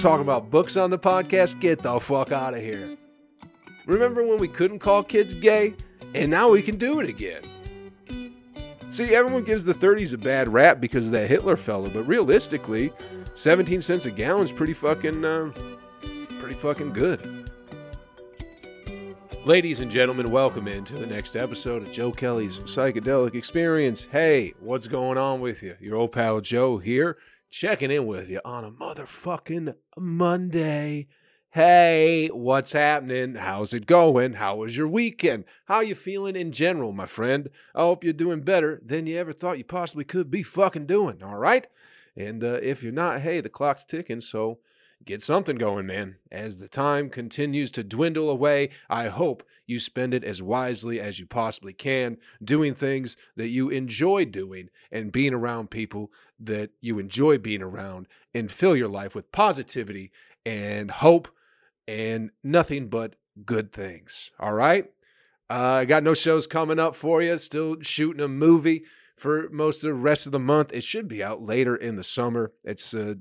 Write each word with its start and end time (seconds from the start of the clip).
Talking 0.00 0.22
about 0.22 0.50
books 0.50 0.78
on 0.78 0.88
the 0.88 0.98
podcast? 0.98 1.60
Get 1.60 1.82
the 1.82 2.00
fuck 2.00 2.32
out 2.32 2.54
of 2.54 2.60
here. 2.60 2.96
Remember 3.84 4.26
when 4.26 4.38
we 4.38 4.48
couldn't 4.48 4.78
call 4.78 5.02
kids 5.02 5.34
gay? 5.34 5.74
And 6.14 6.30
now 6.30 6.48
we 6.48 6.62
can 6.62 6.78
do 6.78 7.00
it 7.00 7.08
again. 7.10 7.42
See, 8.88 9.14
everyone 9.14 9.44
gives 9.44 9.62
the 9.62 9.74
30s 9.74 10.14
a 10.14 10.16
bad 10.16 10.48
rap 10.48 10.80
because 10.80 11.08
of 11.08 11.12
that 11.12 11.28
Hitler 11.28 11.54
fella, 11.54 11.90
but 11.90 12.04
realistically, 12.04 12.94
17 13.34 13.82
cents 13.82 14.06
a 14.06 14.10
gallon 14.10 14.44
is 14.44 14.52
pretty 14.52 14.72
fucking, 14.72 15.22
uh, 15.22 15.52
pretty 16.38 16.54
fucking 16.54 16.94
good. 16.94 17.50
Ladies 19.44 19.80
and 19.80 19.90
gentlemen, 19.90 20.30
welcome 20.30 20.66
into 20.66 20.94
the 20.94 21.06
next 21.06 21.36
episode 21.36 21.82
of 21.82 21.92
Joe 21.92 22.10
Kelly's 22.10 22.60
Psychedelic 22.60 23.34
Experience. 23.34 24.08
Hey, 24.10 24.54
what's 24.60 24.88
going 24.88 25.18
on 25.18 25.42
with 25.42 25.62
you? 25.62 25.76
Your 25.78 25.96
old 25.96 26.12
pal 26.12 26.40
Joe 26.40 26.78
here, 26.78 27.18
checking 27.50 27.90
in 27.90 28.06
with 28.06 28.30
you 28.30 28.40
on 28.44 28.64
a 28.64 28.70
motherfucking 28.70 29.74
Monday. 29.98 31.08
Hey, 31.52 32.28
what's 32.28 32.72
happening? 32.72 33.34
How's 33.34 33.74
it 33.74 33.86
going? 33.86 34.34
How 34.34 34.56
was 34.56 34.76
your 34.76 34.86
weekend? 34.86 35.44
How 35.64 35.80
you 35.80 35.96
feeling 35.96 36.36
in 36.36 36.52
general, 36.52 36.92
my 36.92 37.06
friend? 37.06 37.50
I 37.74 37.80
hope 37.80 38.04
you're 38.04 38.12
doing 38.12 38.42
better 38.42 38.80
than 38.84 39.08
you 39.08 39.18
ever 39.18 39.32
thought 39.32 39.58
you 39.58 39.64
possibly 39.64 40.04
could 40.04 40.30
be 40.30 40.44
fucking 40.44 40.86
doing, 40.86 41.24
all 41.24 41.38
right? 41.38 41.66
And 42.16 42.44
uh, 42.44 42.60
if 42.62 42.84
you're 42.84 42.92
not, 42.92 43.22
hey, 43.22 43.40
the 43.40 43.48
clock's 43.48 43.84
ticking, 43.84 44.20
so 44.20 44.60
get 45.04 45.22
something 45.22 45.56
going, 45.56 45.86
man. 45.86 46.16
As 46.30 46.58
the 46.58 46.68
time 46.68 47.10
continues 47.10 47.70
to 47.72 47.82
dwindle 47.82 48.30
away, 48.30 48.70
I 48.88 49.08
hope 49.08 49.42
you 49.66 49.78
spend 49.78 50.14
it 50.14 50.24
as 50.24 50.42
wisely 50.42 51.00
as 51.00 51.20
you 51.20 51.26
possibly 51.26 51.72
can, 51.72 52.18
doing 52.42 52.74
things 52.74 53.16
that 53.36 53.48
you 53.48 53.68
enjoy 53.70 54.24
doing 54.24 54.68
and 54.90 55.12
being 55.12 55.32
around 55.32 55.70
people 55.70 56.10
that 56.38 56.70
you 56.80 56.98
enjoy 56.98 57.38
being 57.38 57.62
around, 57.62 58.08
and 58.34 58.50
fill 58.50 58.74
your 58.74 58.88
life 58.88 59.14
with 59.14 59.32
positivity 59.32 60.10
and 60.44 60.90
hope 60.90 61.28
and 61.86 62.30
nothing 62.42 62.88
but 62.88 63.16
good 63.44 63.72
things. 63.72 64.30
All 64.38 64.52
right? 64.52 64.86
Uh, 65.48 65.80
I 65.80 65.84
got 65.84 66.04
no 66.04 66.14
shows 66.14 66.46
coming 66.46 66.78
up 66.78 66.94
for 66.94 67.22
you. 67.22 67.36
Still 67.38 67.76
shooting 67.80 68.22
a 68.22 68.28
movie 68.28 68.84
for 69.16 69.48
most 69.50 69.82
of 69.82 69.88
the 69.88 69.94
rest 69.94 70.26
of 70.26 70.32
the 70.32 70.38
month. 70.38 70.72
It 70.72 70.84
should 70.84 71.08
be 71.08 71.22
out 71.22 71.42
later 71.42 71.74
in 71.74 71.96
the 71.96 72.04
summer. 72.04 72.52
It's 72.64 72.94
uh, 72.94 73.14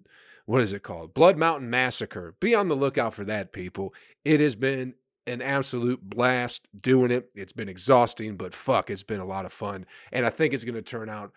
what 0.49 0.61
is 0.61 0.73
it 0.73 0.81
called? 0.81 1.13
Blood 1.13 1.37
Mountain 1.37 1.69
Massacre. 1.69 2.33
Be 2.39 2.55
on 2.55 2.69
the 2.69 2.75
lookout 2.75 3.13
for 3.13 3.23
that, 3.23 3.53
people. 3.53 3.93
It 4.25 4.39
has 4.39 4.55
been 4.55 4.95
an 5.27 5.43
absolute 5.43 6.01
blast 6.01 6.67
doing 6.81 7.11
it. 7.11 7.29
It's 7.35 7.53
been 7.53 7.69
exhausting, 7.69 8.35
but 8.35 8.55
fuck, 8.55 8.89
it's 8.89 9.03
been 9.03 9.19
a 9.19 9.27
lot 9.27 9.45
of 9.45 9.53
fun. 9.53 9.85
And 10.11 10.25
I 10.25 10.31
think 10.31 10.55
it's 10.55 10.63
going 10.63 10.73
to 10.73 10.81
turn 10.81 11.07
out 11.07 11.33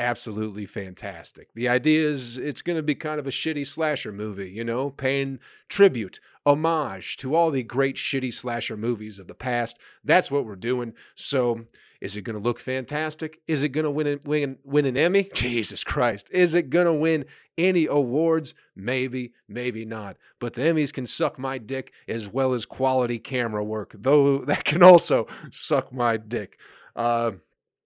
absolutely 0.00 0.66
fantastic. 0.66 1.54
The 1.54 1.68
idea 1.68 2.08
is 2.08 2.38
it's 2.38 2.60
going 2.60 2.76
to 2.76 2.82
be 2.82 2.96
kind 2.96 3.20
of 3.20 3.26
a 3.28 3.30
shitty 3.30 3.68
slasher 3.68 4.10
movie, 4.10 4.50
you 4.50 4.64
know, 4.64 4.90
paying 4.90 5.38
tribute, 5.68 6.18
homage 6.44 7.18
to 7.18 7.36
all 7.36 7.52
the 7.52 7.62
great 7.62 7.94
shitty 7.94 8.32
slasher 8.32 8.76
movies 8.76 9.20
of 9.20 9.28
the 9.28 9.34
past. 9.36 9.78
That's 10.02 10.28
what 10.28 10.44
we're 10.44 10.56
doing. 10.56 10.92
So, 11.14 11.66
is 12.00 12.16
it 12.16 12.22
going 12.22 12.36
to 12.36 12.42
look 12.42 12.58
fantastic? 12.58 13.40
Is 13.46 13.62
it 13.62 13.70
going 13.70 13.84
to 13.84 13.90
win, 13.90 14.20
win, 14.26 14.58
win 14.64 14.86
an 14.86 14.96
Emmy? 14.96 15.30
Jesus 15.34 15.84
Christ. 15.84 16.28
Is 16.32 16.54
it 16.54 16.68
going 16.68 16.86
to 16.86 16.92
win 16.92 17.24
any 17.58 17.86
awards? 17.86 18.54
Maybe, 18.74 19.32
maybe 19.48 19.84
not. 19.84 20.16
But 20.38 20.54
the 20.54 20.62
Emmys 20.62 20.92
can 20.92 21.06
suck 21.06 21.38
my 21.38 21.58
dick 21.58 21.92
as 22.08 22.28
well 22.28 22.52
as 22.52 22.64
quality 22.66 23.18
camera 23.18 23.64
work, 23.64 23.94
though 23.98 24.38
that 24.46 24.64
can 24.64 24.82
also 24.82 25.26
suck 25.50 25.92
my 25.92 26.16
dick. 26.16 26.58
Uh, 26.94 27.32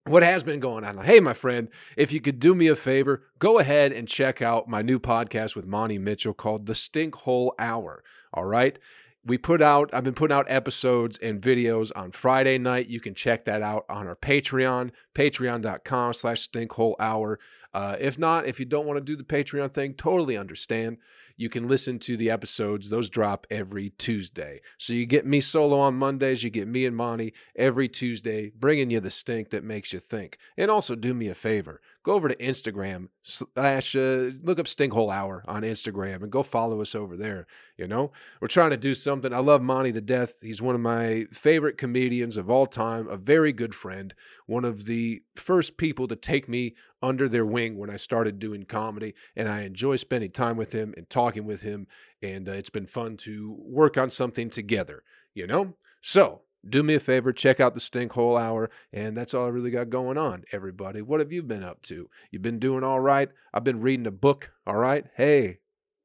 what 0.05 0.23
has 0.23 0.43
been 0.43 0.61
going 0.61 0.85
on. 0.85 0.99
Hey, 1.05 1.21
my 1.21 1.35
friend, 1.35 1.69
if 1.97 2.13
you 2.13 2.21
could 2.21 2.41
do 2.41 2.55
me 2.55 2.69
a 2.69 2.77
favor, 2.77 3.23
go 3.39 3.59
ahead 3.59 3.93
and 3.93 4.09
check 4.09 4.41
out 4.41 4.69
my 4.69 4.83
new 4.83 4.99
podcast 4.99 5.55
with 5.55 5.67
Monty 5.67 5.99
Mitchell 5.99 6.35
called 6.35 6.67
The 6.67 6.73
Stinkhole 6.73 7.53
Hour. 7.59 8.03
All 8.33 8.47
right. 8.47 8.79
We 9.25 9.37
put 9.37 9.61
out, 9.61 9.91
I've 9.93 10.05
been 10.05 10.15
putting 10.15 10.35
out 10.37 10.47
episodes 10.49 11.19
and 11.19 11.43
videos 11.43 11.93
on 11.95 12.11
Friday 12.13 12.57
night. 12.57 12.89
You 12.89 13.01
can 13.01 13.15
check 13.15 13.45
that 13.45 13.61
out 13.61 13.85
on 13.91 14.07
our 14.07 14.17
Patreon, 14.17 14.93
patreon.com 15.15 16.15
slash 16.15 16.49
stinkhole 16.49 16.95
hour. 16.99 17.39
Uh, 17.73 17.97
if 18.01 18.19
not, 18.19 18.47
if 18.47 18.59
you 18.59 18.67
don't 18.67 18.87
want 18.87 18.97
to 18.97 19.05
do 19.05 19.17
the 19.17 19.25
Patreon 19.25 19.71
thing, 19.73 19.95
totally 19.95 20.37
understand 20.37 20.99
you 21.37 21.49
can 21.49 21.67
listen 21.69 21.99
to 22.01 22.19
the 22.19 22.29
episodes. 22.31 22.91
Those 22.91 23.09
drop 23.09 23.47
every 23.51 23.91
Tuesday. 23.97 24.61
So 24.77 24.93
you 24.93 25.07
get 25.07 25.25
me 25.25 25.41
solo 25.41 25.79
on 25.79 25.95
Mondays, 25.95 26.43
you 26.43 26.51
get 26.51 26.69
me 26.69 26.85
and 26.85 26.95
Monty 26.95 27.33
every 27.57 27.89
Tuesday, 27.89 28.51
bringing 28.55 28.91
you 28.91 29.01
the 29.01 29.11
stink 29.11 29.49
that 29.51 29.65
makes 29.65 29.93
you 29.93 30.01
think. 30.01 30.37
And 30.59 30.71
also 30.71 30.95
do 30.95 31.15
me 31.15 31.29
a 31.29 31.35
favor 31.35 31.81
go 32.03 32.15
over 32.15 32.29
to 32.29 32.37
Instagram 32.37 33.09
slash 33.23 33.95
uh, 33.95 34.31
look 34.43 34.59
up 34.59 34.67
Stinkhole 34.67 35.13
Hour 35.13 35.45
on 35.47 35.63
Instagram 35.63 36.23
and 36.23 36.31
go 36.31 36.43
follow 36.43 36.81
us 36.81 36.95
over 36.95 37.17
there. 37.17 37.47
You 37.77 37.87
know, 37.87 38.13
we're 38.41 38.49
trying 38.49 38.71
to 38.71 38.77
do 38.77 38.95
something. 38.95 39.33
I 39.33 39.39
love 39.39 39.63
Monty 39.63 39.93
to 39.93 40.01
death. 40.01 40.35
He's 40.41 40.63
one 40.63 40.75
of 40.75 40.81
my 40.81 41.27
favorite 41.33 41.79
comedians 41.79 42.37
of 42.37 42.51
all 42.51 42.67
time, 42.67 43.09
a 43.09 43.17
very 43.17 43.53
good 43.53 43.75
friend, 43.75 44.15
one 44.47 44.65
of 44.65 44.85
the 44.85 45.23
first 45.37 45.77
people 45.77 46.09
to 46.09 46.17
take 46.17 46.49
me 46.49 46.75
under 47.03 47.29
their 47.29 47.47
wing 47.47 47.79
when 47.79 47.91
I 47.91 47.97
started 47.97 48.39
doing 48.39 48.65
comedy, 48.65 49.15
and 49.35 49.49
I 49.49 49.63
enjoy 49.63 49.97
spending 49.97 50.31
time 50.31 50.57
with 50.57 50.73
him 50.73 50.95
and 50.97 51.09
talking 51.09 51.47
with 51.47 51.63
him. 51.63 51.87
And 52.23 52.49
uh, 52.49 52.53
it's 52.53 52.71
been 52.71 52.87
fun 52.87 53.17
to 53.19 53.57
work 53.59 53.97
on 53.97 54.11
something 54.11 54.51
together. 54.51 55.03
You 55.33 55.47
know, 55.47 55.77
so 56.01 56.43
do 56.69 56.83
me 56.83 56.95
a 56.95 57.01
favor, 57.01 57.33
check 57.33 57.61
out 57.61 57.75
the 57.75 57.81
Stink 57.81 58.13
Hole 58.13 58.37
Hour, 58.37 58.71
and 58.93 59.17
that's 59.17 59.33
all 59.33 59.47
I 59.47 59.49
really 59.49 59.71
got 59.71 59.91
going 59.91 60.19
on, 60.19 60.45
everybody. 60.53 61.01
What 61.01 61.21
have 61.21 61.33
you 61.33 61.43
been 61.43 61.63
up 61.63 61.83
to? 61.85 62.09
You've 62.31 62.43
been 62.43 62.59
doing 62.59 62.85
all 62.85 63.01
right? 63.01 63.31
I've 63.55 63.65
been 63.65 63.81
reading 63.81 64.07
a 64.07 64.11
book, 64.11 64.53
all 64.67 64.77
right? 64.77 65.07
Hey, 65.17 65.61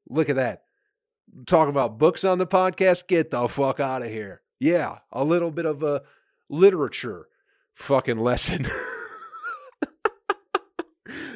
look 0.08 0.28
at 0.28 0.36
that. 0.36 0.62
Talking 1.46 1.70
about 1.70 1.98
books 1.98 2.24
on 2.24 2.38
the 2.38 2.46
podcast? 2.46 3.06
Get 3.08 3.30
the 3.30 3.48
fuck 3.48 3.80
out 3.80 4.02
of 4.02 4.08
here. 4.08 4.42
Yeah, 4.58 4.98
a 5.12 5.24
little 5.24 5.50
bit 5.50 5.66
of 5.66 5.82
a 5.82 6.02
literature 6.48 7.28
fucking 7.74 8.18
lesson. 8.18 8.66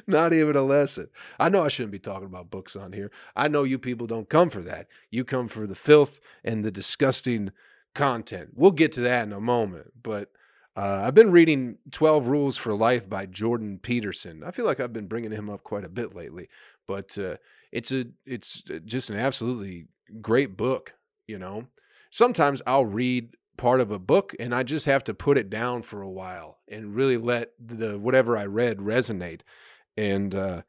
Not 0.06 0.32
even 0.32 0.56
a 0.56 0.62
lesson. 0.62 1.08
I 1.38 1.50
know 1.50 1.62
I 1.62 1.69
shouldn't 1.69 1.92
be 1.92 1.98
talking 1.98 2.26
about 2.26 2.50
books 2.50 2.75
on 2.75 2.92
here. 2.92 3.10
I 3.37 3.48
know 3.48 3.64
you 3.64 3.78
people 3.78 4.06
don't 4.06 4.28
come 4.28 4.48
for 4.50 4.62
that. 4.62 4.88
You 5.10 5.25
come 5.25 5.47
for 5.47 5.66
the 5.66 5.75
filth 5.75 6.20
and 6.42 6.64
the 6.64 6.70
disgusting 6.70 7.52
content. 7.95 8.51
We'll 8.55 8.71
get 8.71 8.93
to 8.93 9.01
that 9.03 9.27
in 9.27 9.33
a 9.33 9.41
moment. 9.41 9.93
But 10.03 10.31
uh, 10.77 11.03
I've 11.05 11.15
been 11.15 11.31
reading 11.31 11.78
12 11.91 12.28
Rules 12.28 12.56
for 12.56 12.75
Life 12.75 13.09
by 13.09 13.27
Jordan 13.27 13.78
Peterson. 13.83 14.43
I 14.45 14.51
feel 14.51 14.65
like 14.65 14.81
I've 14.81 14.93
been 14.93 15.09
bringing 15.09 15.33
him 15.33 15.51
up 15.51 15.65
quite 15.65 15.84
a 15.84 15.89
bit 15.89 16.15
lately, 16.15 16.49
but 16.87 17.17
uh, 17.19 17.37
it's 17.73 17.93
a 17.93 18.06
it's 18.25 18.62
uh, 18.71 18.79
just 18.84 19.11
an 19.11 19.19
absolutely 19.19 19.87
great 20.21 20.56
book. 20.56 20.95
You 21.27 21.39
know, 21.39 21.67
sometimes 22.11 22.62
I'll 22.67 22.87
read 22.87 23.34
part 23.56 23.81
of 23.81 23.93
a 23.93 23.99
book 23.99 24.34
and 24.41 24.55
I 24.55 24.62
just 24.62 24.87
have 24.87 25.05
to 25.05 25.15
put 25.15 25.37
it 25.37 25.50
down 25.50 25.83
for 25.83 26.00
a 26.00 26.11
while 26.11 26.59
and 26.67 26.95
really 26.95 27.19
let 27.19 27.50
the 27.59 27.99
whatever 27.99 28.37
I 28.39 28.47
read 28.47 28.79
resonate. 28.79 29.43
And 29.97 30.34
uh, 30.34 30.62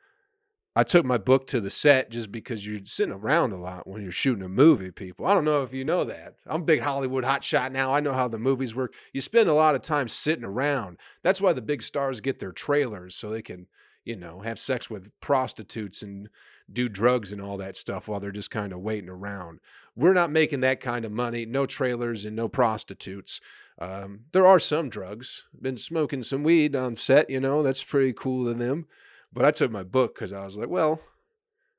I 0.73 0.83
took 0.83 1.05
my 1.05 1.17
book 1.17 1.47
to 1.47 1.59
the 1.59 1.69
set 1.69 2.11
just 2.11 2.31
because 2.31 2.65
you're 2.65 2.79
sitting 2.85 3.13
around 3.13 3.51
a 3.51 3.57
lot 3.57 3.87
when 3.87 4.01
you're 4.01 4.11
shooting 4.11 4.43
a 4.43 4.47
movie, 4.47 4.91
people. 4.91 5.25
I 5.25 5.33
don't 5.33 5.43
know 5.43 5.63
if 5.63 5.73
you 5.73 5.83
know 5.83 6.05
that. 6.05 6.35
I'm 6.47 6.61
a 6.61 6.65
big 6.65 6.79
Hollywood 6.79 7.25
hotshot 7.25 7.73
now. 7.73 7.93
I 7.93 7.99
know 7.99 8.13
how 8.13 8.29
the 8.29 8.39
movies 8.39 8.73
work. 8.73 8.93
You 9.11 9.19
spend 9.19 9.49
a 9.49 9.53
lot 9.53 9.75
of 9.75 9.81
time 9.81 10.07
sitting 10.07 10.45
around. 10.45 10.97
That's 11.23 11.41
why 11.41 11.51
the 11.51 11.61
big 11.61 11.81
stars 11.81 12.21
get 12.21 12.39
their 12.39 12.53
trailers 12.53 13.15
so 13.15 13.29
they 13.29 13.41
can, 13.41 13.67
you 14.05 14.15
know, 14.15 14.39
have 14.41 14.57
sex 14.57 14.89
with 14.89 15.11
prostitutes 15.19 16.01
and 16.01 16.29
do 16.71 16.87
drugs 16.87 17.33
and 17.33 17.41
all 17.41 17.57
that 17.57 17.75
stuff 17.75 18.07
while 18.07 18.21
they're 18.21 18.31
just 18.31 18.49
kind 18.49 18.71
of 18.71 18.79
waiting 18.79 19.09
around. 19.09 19.59
We're 19.93 20.13
not 20.13 20.31
making 20.31 20.61
that 20.61 20.79
kind 20.79 21.03
of 21.03 21.11
money. 21.11 21.45
No 21.45 21.65
trailers 21.65 22.23
and 22.23 22.33
no 22.33 22.47
prostitutes. 22.47 23.41
Um, 23.77 24.21
there 24.31 24.47
are 24.47 24.59
some 24.59 24.87
drugs. 24.87 25.47
Been 25.59 25.77
smoking 25.77 26.23
some 26.23 26.43
weed 26.43 26.77
on 26.77 26.95
set, 26.95 27.29
you 27.29 27.41
know, 27.41 27.61
that's 27.61 27.83
pretty 27.83 28.13
cool 28.13 28.47
of 28.47 28.57
them. 28.57 28.85
But 29.33 29.45
I 29.45 29.51
took 29.51 29.71
my 29.71 29.83
book 29.83 30.15
because 30.15 30.33
I 30.33 30.43
was 30.43 30.57
like, 30.57 30.69
well, 30.69 30.99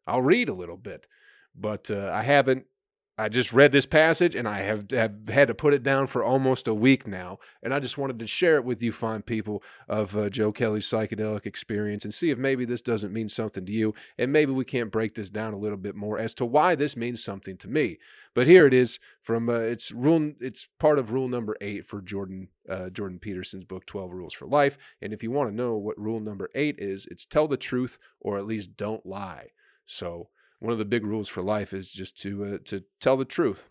I'll 0.06 0.22
read 0.22 0.48
a 0.48 0.54
little 0.54 0.76
bit. 0.76 1.06
But 1.54 1.90
uh, 1.90 2.10
I 2.12 2.22
haven't. 2.22 2.66
I 3.18 3.28
just 3.28 3.52
read 3.52 3.72
this 3.72 3.84
passage 3.84 4.34
and 4.34 4.48
I 4.48 4.60
have, 4.60 4.90
have 4.90 5.28
had 5.28 5.48
to 5.48 5.54
put 5.54 5.74
it 5.74 5.82
down 5.82 6.06
for 6.06 6.24
almost 6.24 6.66
a 6.66 6.74
week 6.74 7.06
now. 7.06 7.38
And 7.62 7.74
I 7.74 7.78
just 7.78 7.98
wanted 7.98 8.18
to 8.20 8.26
share 8.26 8.56
it 8.56 8.64
with 8.64 8.82
you, 8.82 8.90
fine 8.90 9.20
people 9.20 9.62
of 9.86 10.16
uh, 10.16 10.30
Joe 10.30 10.50
Kelly's 10.50 10.88
psychedelic 10.88 11.44
experience, 11.44 12.04
and 12.04 12.14
see 12.14 12.30
if 12.30 12.38
maybe 12.38 12.64
this 12.64 12.80
doesn't 12.80 13.12
mean 13.12 13.28
something 13.28 13.66
to 13.66 13.72
you. 13.72 13.94
And 14.16 14.32
maybe 14.32 14.52
we 14.52 14.64
can't 14.64 14.90
break 14.90 15.14
this 15.14 15.28
down 15.28 15.52
a 15.52 15.58
little 15.58 15.76
bit 15.76 15.94
more 15.94 16.18
as 16.18 16.32
to 16.34 16.46
why 16.46 16.74
this 16.74 16.96
means 16.96 17.22
something 17.22 17.58
to 17.58 17.68
me. 17.68 17.98
But 18.34 18.46
here 18.46 18.66
it 18.66 18.72
is 18.72 18.98
from 19.20 19.48
uh, 19.48 19.58
it's 19.58 19.92
rule. 19.92 20.32
It's 20.40 20.68
part 20.78 20.98
of 20.98 21.12
rule 21.12 21.28
number 21.28 21.56
eight 21.60 21.86
for 21.86 22.00
Jordan 22.00 22.48
uh, 22.68 22.88
Jordan 22.90 23.18
Peterson's 23.18 23.64
book 23.64 23.84
Twelve 23.86 24.12
Rules 24.12 24.32
for 24.32 24.46
Life. 24.46 24.78
And 25.00 25.12
if 25.12 25.22
you 25.22 25.30
want 25.30 25.50
to 25.50 25.56
know 25.56 25.76
what 25.76 25.98
rule 25.98 26.20
number 26.20 26.48
eight 26.54 26.76
is, 26.78 27.06
it's 27.10 27.26
tell 27.26 27.46
the 27.46 27.56
truth 27.56 27.98
or 28.20 28.38
at 28.38 28.46
least 28.46 28.76
don't 28.76 29.04
lie. 29.04 29.48
So 29.84 30.28
one 30.60 30.72
of 30.72 30.78
the 30.78 30.84
big 30.84 31.04
rules 31.04 31.28
for 31.28 31.42
life 31.42 31.72
is 31.72 31.92
just 31.92 32.16
to 32.22 32.44
uh, 32.44 32.58
to 32.64 32.84
tell 33.00 33.16
the 33.16 33.24
truth. 33.24 33.66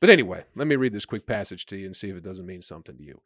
But 0.00 0.10
anyway, 0.10 0.44
let 0.56 0.66
me 0.66 0.76
read 0.76 0.94
this 0.94 1.04
quick 1.04 1.26
passage 1.26 1.66
to 1.66 1.76
you 1.76 1.86
and 1.86 1.94
see 1.94 2.08
if 2.08 2.16
it 2.16 2.24
doesn't 2.24 2.46
mean 2.46 2.62
something 2.62 2.96
to 2.96 3.04
you. 3.04 3.20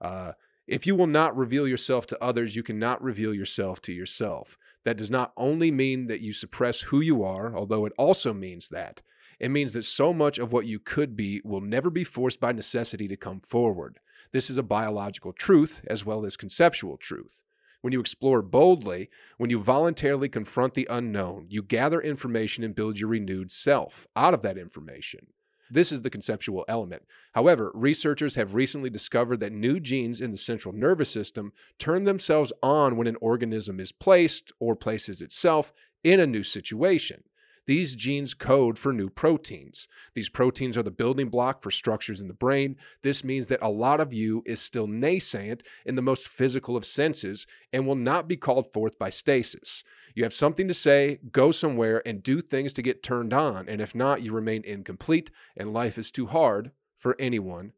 Uh, 0.00 0.32
if 0.66 0.86
you 0.86 0.94
will 0.94 1.06
not 1.06 1.34
reveal 1.34 1.66
yourself 1.66 2.06
to 2.08 2.22
others, 2.22 2.54
you 2.54 2.62
cannot 2.62 3.02
reveal 3.02 3.32
yourself 3.32 3.80
to 3.82 3.92
yourself. 3.92 4.58
That 4.84 4.98
does 4.98 5.10
not 5.10 5.32
only 5.36 5.70
mean 5.70 6.06
that 6.08 6.20
you 6.20 6.34
suppress 6.34 6.82
who 6.82 7.00
you 7.00 7.24
are, 7.24 7.56
although 7.56 7.86
it 7.86 7.94
also 7.96 8.34
means 8.34 8.68
that. 8.68 9.00
It 9.40 9.50
means 9.50 9.72
that 9.74 9.84
so 9.84 10.12
much 10.12 10.38
of 10.38 10.52
what 10.52 10.66
you 10.66 10.78
could 10.78 11.16
be 11.16 11.40
will 11.44 11.60
never 11.60 11.90
be 11.90 12.04
forced 12.04 12.40
by 12.40 12.52
necessity 12.52 13.06
to 13.08 13.16
come 13.16 13.40
forward. 13.40 14.00
This 14.32 14.50
is 14.50 14.58
a 14.58 14.62
biological 14.62 15.32
truth 15.32 15.82
as 15.86 16.04
well 16.04 16.26
as 16.26 16.36
conceptual 16.36 16.96
truth. 16.96 17.42
When 17.80 17.92
you 17.92 18.00
explore 18.00 18.42
boldly, 18.42 19.08
when 19.36 19.50
you 19.50 19.60
voluntarily 19.60 20.28
confront 20.28 20.74
the 20.74 20.88
unknown, 20.90 21.46
you 21.48 21.62
gather 21.62 22.00
information 22.00 22.64
and 22.64 22.74
build 22.74 22.98
your 22.98 23.10
renewed 23.10 23.52
self 23.52 24.08
out 24.16 24.34
of 24.34 24.42
that 24.42 24.58
information. 24.58 25.28
This 25.70 25.92
is 25.92 26.00
the 26.00 26.10
conceptual 26.10 26.64
element. 26.66 27.02
However, 27.34 27.70
researchers 27.74 28.34
have 28.34 28.54
recently 28.54 28.90
discovered 28.90 29.38
that 29.40 29.52
new 29.52 29.78
genes 29.78 30.20
in 30.20 30.30
the 30.30 30.36
central 30.36 30.74
nervous 30.74 31.10
system 31.10 31.52
turn 31.78 32.04
themselves 32.04 32.52
on 32.62 32.96
when 32.96 33.06
an 33.06 33.18
organism 33.20 33.78
is 33.78 33.92
placed 33.92 34.50
or 34.58 34.74
places 34.74 35.22
itself 35.22 35.72
in 36.02 36.20
a 36.20 36.26
new 36.26 36.42
situation. 36.42 37.22
These 37.68 37.96
genes 37.96 38.32
code 38.32 38.78
for 38.78 38.94
new 38.94 39.10
proteins. 39.10 39.88
These 40.14 40.30
proteins 40.30 40.78
are 40.78 40.82
the 40.82 40.90
building 40.90 41.28
block 41.28 41.62
for 41.62 41.70
structures 41.70 42.22
in 42.22 42.26
the 42.26 42.32
brain. 42.32 42.76
This 43.02 43.22
means 43.22 43.48
that 43.48 43.58
a 43.60 43.68
lot 43.68 44.00
of 44.00 44.10
you 44.10 44.42
is 44.46 44.58
still 44.58 44.86
nascent 44.86 45.62
in 45.84 45.94
the 45.94 46.00
most 46.00 46.28
physical 46.28 46.78
of 46.78 46.86
senses 46.86 47.46
and 47.70 47.86
will 47.86 47.94
not 47.94 48.26
be 48.26 48.38
called 48.38 48.72
forth 48.72 48.98
by 48.98 49.10
stasis. 49.10 49.84
You 50.14 50.22
have 50.22 50.32
something 50.32 50.66
to 50.66 50.72
say, 50.72 51.20
go 51.30 51.50
somewhere, 51.50 52.00
and 52.06 52.22
do 52.22 52.40
things 52.40 52.72
to 52.72 52.80
get 52.80 53.02
turned 53.02 53.34
on. 53.34 53.68
And 53.68 53.82
if 53.82 53.94
not, 53.94 54.22
you 54.22 54.32
remain 54.32 54.64
incomplete, 54.64 55.30
and 55.54 55.74
life 55.74 55.98
is 55.98 56.10
too 56.10 56.24
hard 56.24 56.70
for 56.98 57.16
anyone 57.18 57.72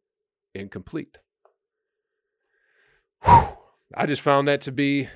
incomplete. 0.54 1.18
Whew. 3.24 3.56
I 3.92 4.06
just 4.06 4.22
found 4.22 4.46
that 4.46 4.60
to 4.60 4.70
be 4.70 5.08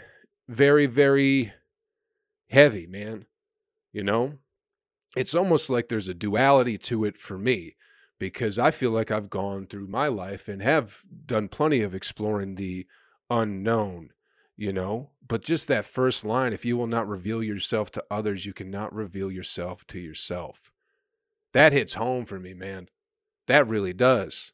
very, 0.49 0.87
very 0.87 1.53
heavy, 2.51 2.89
man. 2.89 3.27
You 3.93 4.03
know, 4.03 4.39
it's 5.17 5.35
almost 5.35 5.71
like 5.71 5.89
there's 5.89 6.09
a 6.09 6.15
duality 6.15 6.79
to 6.79 7.05
it 7.05 7.19
for 7.19 7.39
me 7.39 7.77
because 8.19 8.59
I 8.59 8.71
feel 8.71 8.91
like 8.91 9.11
I've 9.11 9.31
gone 9.31 9.67
through 9.67 9.89
my 9.89 10.09
life 10.09 10.49
and 10.49 10.63
have 10.63 11.03
done 11.27 11.49
plenty 11.49 11.83
of 11.83 11.95
exploring 11.95 12.55
the 12.55 12.87
unknown, 13.31 14.11
you 14.57 14.73
know. 14.73 15.11
But 15.27 15.43
just 15.43 15.69
that 15.69 15.85
first 15.85 16.25
line 16.25 16.53
if 16.53 16.65
you 16.65 16.77
will 16.77 16.87
not 16.87 17.09
reveal 17.09 17.43
yourself 17.43 17.91
to 17.93 18.05
others, 18.11 18.47
you 18.47 18.53
cannot 18.53 18.95
reveal 18.95 19.31
yourself 19.31 19.87
to 19.89 19.99
yourself. 19.99 20.71
That 21.53 21.73
hits 21.73 21.95
home 21.95 22.25
for 22.25 22.39
me, 22.39 22.55
man. 22.55 22.89
That 23.47 23.69
really 23.69 23.93
does. 23.93 24.53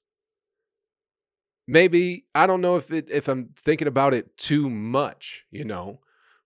Maybe 1.67 2.27
I 2.35 2.47
don't 2.47 2.61
know 2.61 2.77
if 2.77 2.91
it 2.91 3.09
if 3.11 3.29
I'm 3.29 3.51
thinking 3.57 3.89
about 3.89 4.15
it 4.15 4.37
too 4.37 4.69
much, 4.69 5.47
you 5.51 5.65
know, 5.65 6.01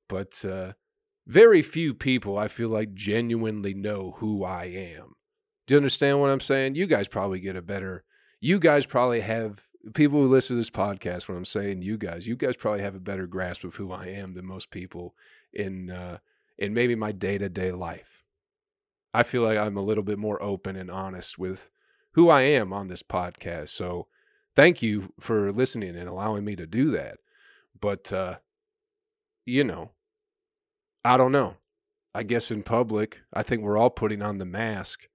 but 0.08 0.44
uh 0.44 0.74
very 1.26 1.62
few 1.62 1.94
people 1.94 2.38
I 2.38 2.48
feel 2.48 2.68
like 2.68 2.94
genuinely 2.94 3.74
know 3.74 4.12
who 4.18 4.44
I 4.44 4.64
am. 4.64 5.14
Do 5.66 5.74
you 5.74 5.78
understand 5.78 6.20
what 6.20 6.30
I'm 6.30 6.40
saying? 6.40 6.74
You 6.74 6.86
guys 6.86 7.08
probably 7.08 7.40
get 7.40 7.56
a 7.56 7.62
better, 7.62 8.04
you 8.40 8.58
guys 8.58 8.86
probably 8.86 9.20
have, 9.20 9.62
people 9.92 10.22
who 10.22 10.28
listen 10.28 10.56
to 10.56 10.60
this 10.60 10.70
podcast, 10.70 11.28
when 11.28 11.36
I'm 11.36 11.44
saying 11.44 11.82
you 11.82 11.98
guys, 11.98 12.26
you 12.26 12.36
guys 12.36 12.56
probably 12.56 12.80
have 12.80 12.94
a 12.94 13.00
better 13.00 13.26
grasp 13.26 13.64
of 13.64 13.74
who 13.74 13.92
I 13.92 14.06
am 14.06 14.32
than 14.32 14.46
most 14.46 14.70
people 14.70 15.14
in, 15.52 15.90
uh, 15.90 16.18
in 16.56 16.72
maybe 16.72 16.94
my 16.94 17.12
day 17.12 17.36
to 17.36 17.48
day 17.48 17.70
life. 17.70 18.24
I 19.12 19.22
feel 19.22 19.42
like 19.42 19.58
I'm 19.58 19.76
a 19.76 19.82
little 19.82 20.02
bit 20.02 20.18
more 20.18 20.42
open 20.42 20.76
and 20.76 20.90
honest 20.90 21.38
with 21.38 21.70
who 22.12 22.30
I 22.30 22.42
am 22.42 22.72
on 22.72 22.88
this 22.88 23.02
podcast. 23.02 23.70
So 23.70 24.06
thank 24.56 24.82
you 24.82 25.12
for 25.20 25.52
listening 25.52 25.96
and 25.96 26.08
allowing 26.08 26.44
me 26.44 26.56
to 26.56 26.66
do 26.66 26.90
that. 26.92 27.18
But, 27.78 28.12
uh, 28.12 28.38
you 29.44 29.64
know, 29.64 29.90
I 31.04 31.16
don't 31.16 31.32
know. 31.32 31.56
I 32.14 32.22
guess 32.22 32.50
in 32.50 32.62
public, 32.62 33.20
I 33.32 33.42
think 33.42 33.62
we're 33.62 33.76
all 33.76 33.90
putting 33.90 34.22
on 34.22 34.38
the 34.38 34.46
mask. 34.46 35.08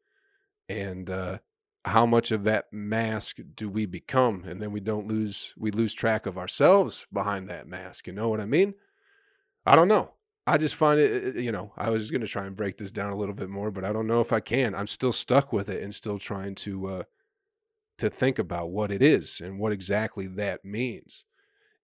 And 0.68 1.10
uh, 1.10 1.40
how 1.86 2.06
much 2.06 2.32
of 2.32 2.44
that 2.44 2.66
mask 2.72 3.38
do 3.56 3.70
we 3.70 3.86
become? 3.86 4.44
And 4.46 4.62
then 4.62 4.72
we 4.72 4.82
don't 4.82 5.08
lose, 5.08 5.54
we 5.58 5.72
lose 5.72 5.94
track 5.94 6.26
of 6.26 6.38
ourselves 6.38 7.08
behind 7.12 7.50
that 7.50 7.68
mask. 7.68 8.06
You 8.06 8.14
know 8.14 8.30
what 8.30 8.42
I 8.42 8.46
mean? 8.46 8.76
I 9.66 9.76
don't 9.76 9.88
know. 9.88 10.14
I 10.46 10.58
just 10.58 10.76
find 10.76 11.00
it, 11.00 11.36
you 11.36 11.52
know, 11.52 11.74
I 11.78 11.90
was 11.90 12.12
going 12.12 12.22
to 12.22 12.28
try 12.28 12.46
and 12.46 12.56
break 12.56 12.78
this 12.78 12.92
down 12.92 13.12
a 13.12 13.16
little 13.16 13.36
bit 13.36 13.50
more, 13.50 13.72
but 13.72 13.86
I 13.86 13.94
don't 13.94 14.08
know 14.08 14.20
if 14.20 14.34
I 14.34 14.40
can. 14.40 14.76
I'm 14.76 14.88
still 14.88 15.14
stuck 15.14 15.54
with 15.54 15.70
it 15.70 15.82
and 15.82 15.94
still 15.94 16.18
trying 16.18 16.56
to, 16.56 16.88
uh, 16.88 17.04
to 18.00 18.10
think 18.10 18.40
about 18.40 18.72
what 18.72 18.92
it 18.92 19.02
is 19.02 19.42
and 19.42 19.60
what 19.60 19.72
exactly 19.72 20.28
that 20.28 20.66
means. 20.66 21.26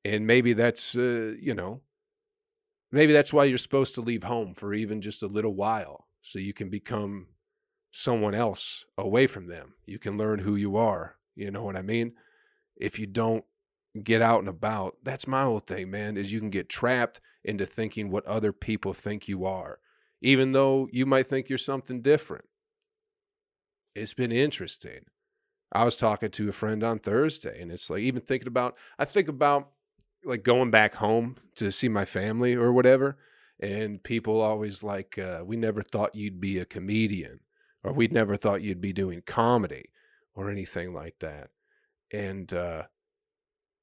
And 0.04 0.26
maybe 0.26 0.54
that's, 0.54 0.96
uh, 0.98 1.34
you 1.40 1.54
know, 1.54 1.82
Maybe 2.96 3.12
that's 3.12 3.34
why 3.34 3.44
you're 3.44 3.58
supposed 3.58 3.94
to 3.96 4.02
leave 4.02 4.24
home 4.24 4.54
for 4.54 4.74
even 4.74 5.02
just 5.02 5.22
a 5.22 5.28
little 5.28 5.54
while 5.54 6.08
so 6.22 6.40
you 6.40 6.54
can 6.54 6.70
become 6.70 7.28
someone 7.92 8.34
else 8.34 8.86
away 8.98 9.28
from 9.28 9.48
them. 9.48 9.74
You 9.86 10.00
can 10.00 10.18
learn 10.18 10.40
who 10.40 10.56
you 10.56 10.78
are. 10.78 11.18
You 11.36 11.52
know 11.52 11.66
what 11.66 11.76
I 11.76 11.82
mean? 11.82 12.14
If 12.78 12.98
you 12.98 13.06
don't 13.06 13.44
get 14.02 14.22
out 14.22 14.40
and 14.40 14.48
about, 14.48 14.96
that's 15.04 15.28
my 15.28 15.44
whole 15.44 15.60
thing, 15.60 15.92
man, 15.92 16.16
is 16.16 16.32
you 16.32 16.40
can 16.40 16.50
get 16.50 16.70
trapped 16.70 17.20
into 17.44 17.66
thinking 17.66 18.12
what 18.12 18.26
other 18.26 18.54
people 18.54 18.94
think 18.94 19.28
you 19.28 19.44
are, 19.44 19.80
even 20.22 20.54
though 20.54 20.88
you 20.90 21.06
might 21.06 21.28
think 21.28 21.50
you're 21.50 21.58
something 21.58 22.02
different. 22.02 22.46
It's 23.94 24.14
been 24.14 24.32
interesting. 24.32 25.02
I 25.70 25.84
was 25.84 25.98
talking 25.98 26.32
to 26.32 26.48
a 26.48 26.54
friend 26.54 26.82
on 26.82 27.00
Thursday, 27.00 27.62
and 27.62 27.74
it's 27.74 27.90
like 27.90 28.04
even 28.04 28.22
thinking 28.22 28.48
about, 28.48 28.78
I 28.98 29.04
think 29.04 29.28
about 29.28 29.72
like 30.26 30.44
going 30.44 30.72
back 30.72 30.96
home 30.96 31.38
to 31.56 31.72
see 31.72 31.88
my 31.88 32.04
family 32.04 32.54
or 32.56 32.74
whatever 32.74 33.18
and 33.60 34.04
people 34.04 34.42
always 34.42 34.84
like 34.84 35.18
uh, 35.18 35.42
we 35.46 35.56
never 35.56 35.82
thought 35.82 36.16
you'd 36.16 36.42
be 36.42 36.60
a 36.60 36.66
comedian 36.66 37.40
or 37.84 37.94
we'd 37.94 38.12
never 38.12 38.36
thought 38.36 38.62
you'd 38.62 38.82
be 38.82 38.92
doing 38.92 39.22
comedy 39.26 39.86
or 40.34 40.50
anything 40.50 40.94
like 40.94 41.18
that 41.20 41.50
and 42.12 42.54
uh, 42.54 42.84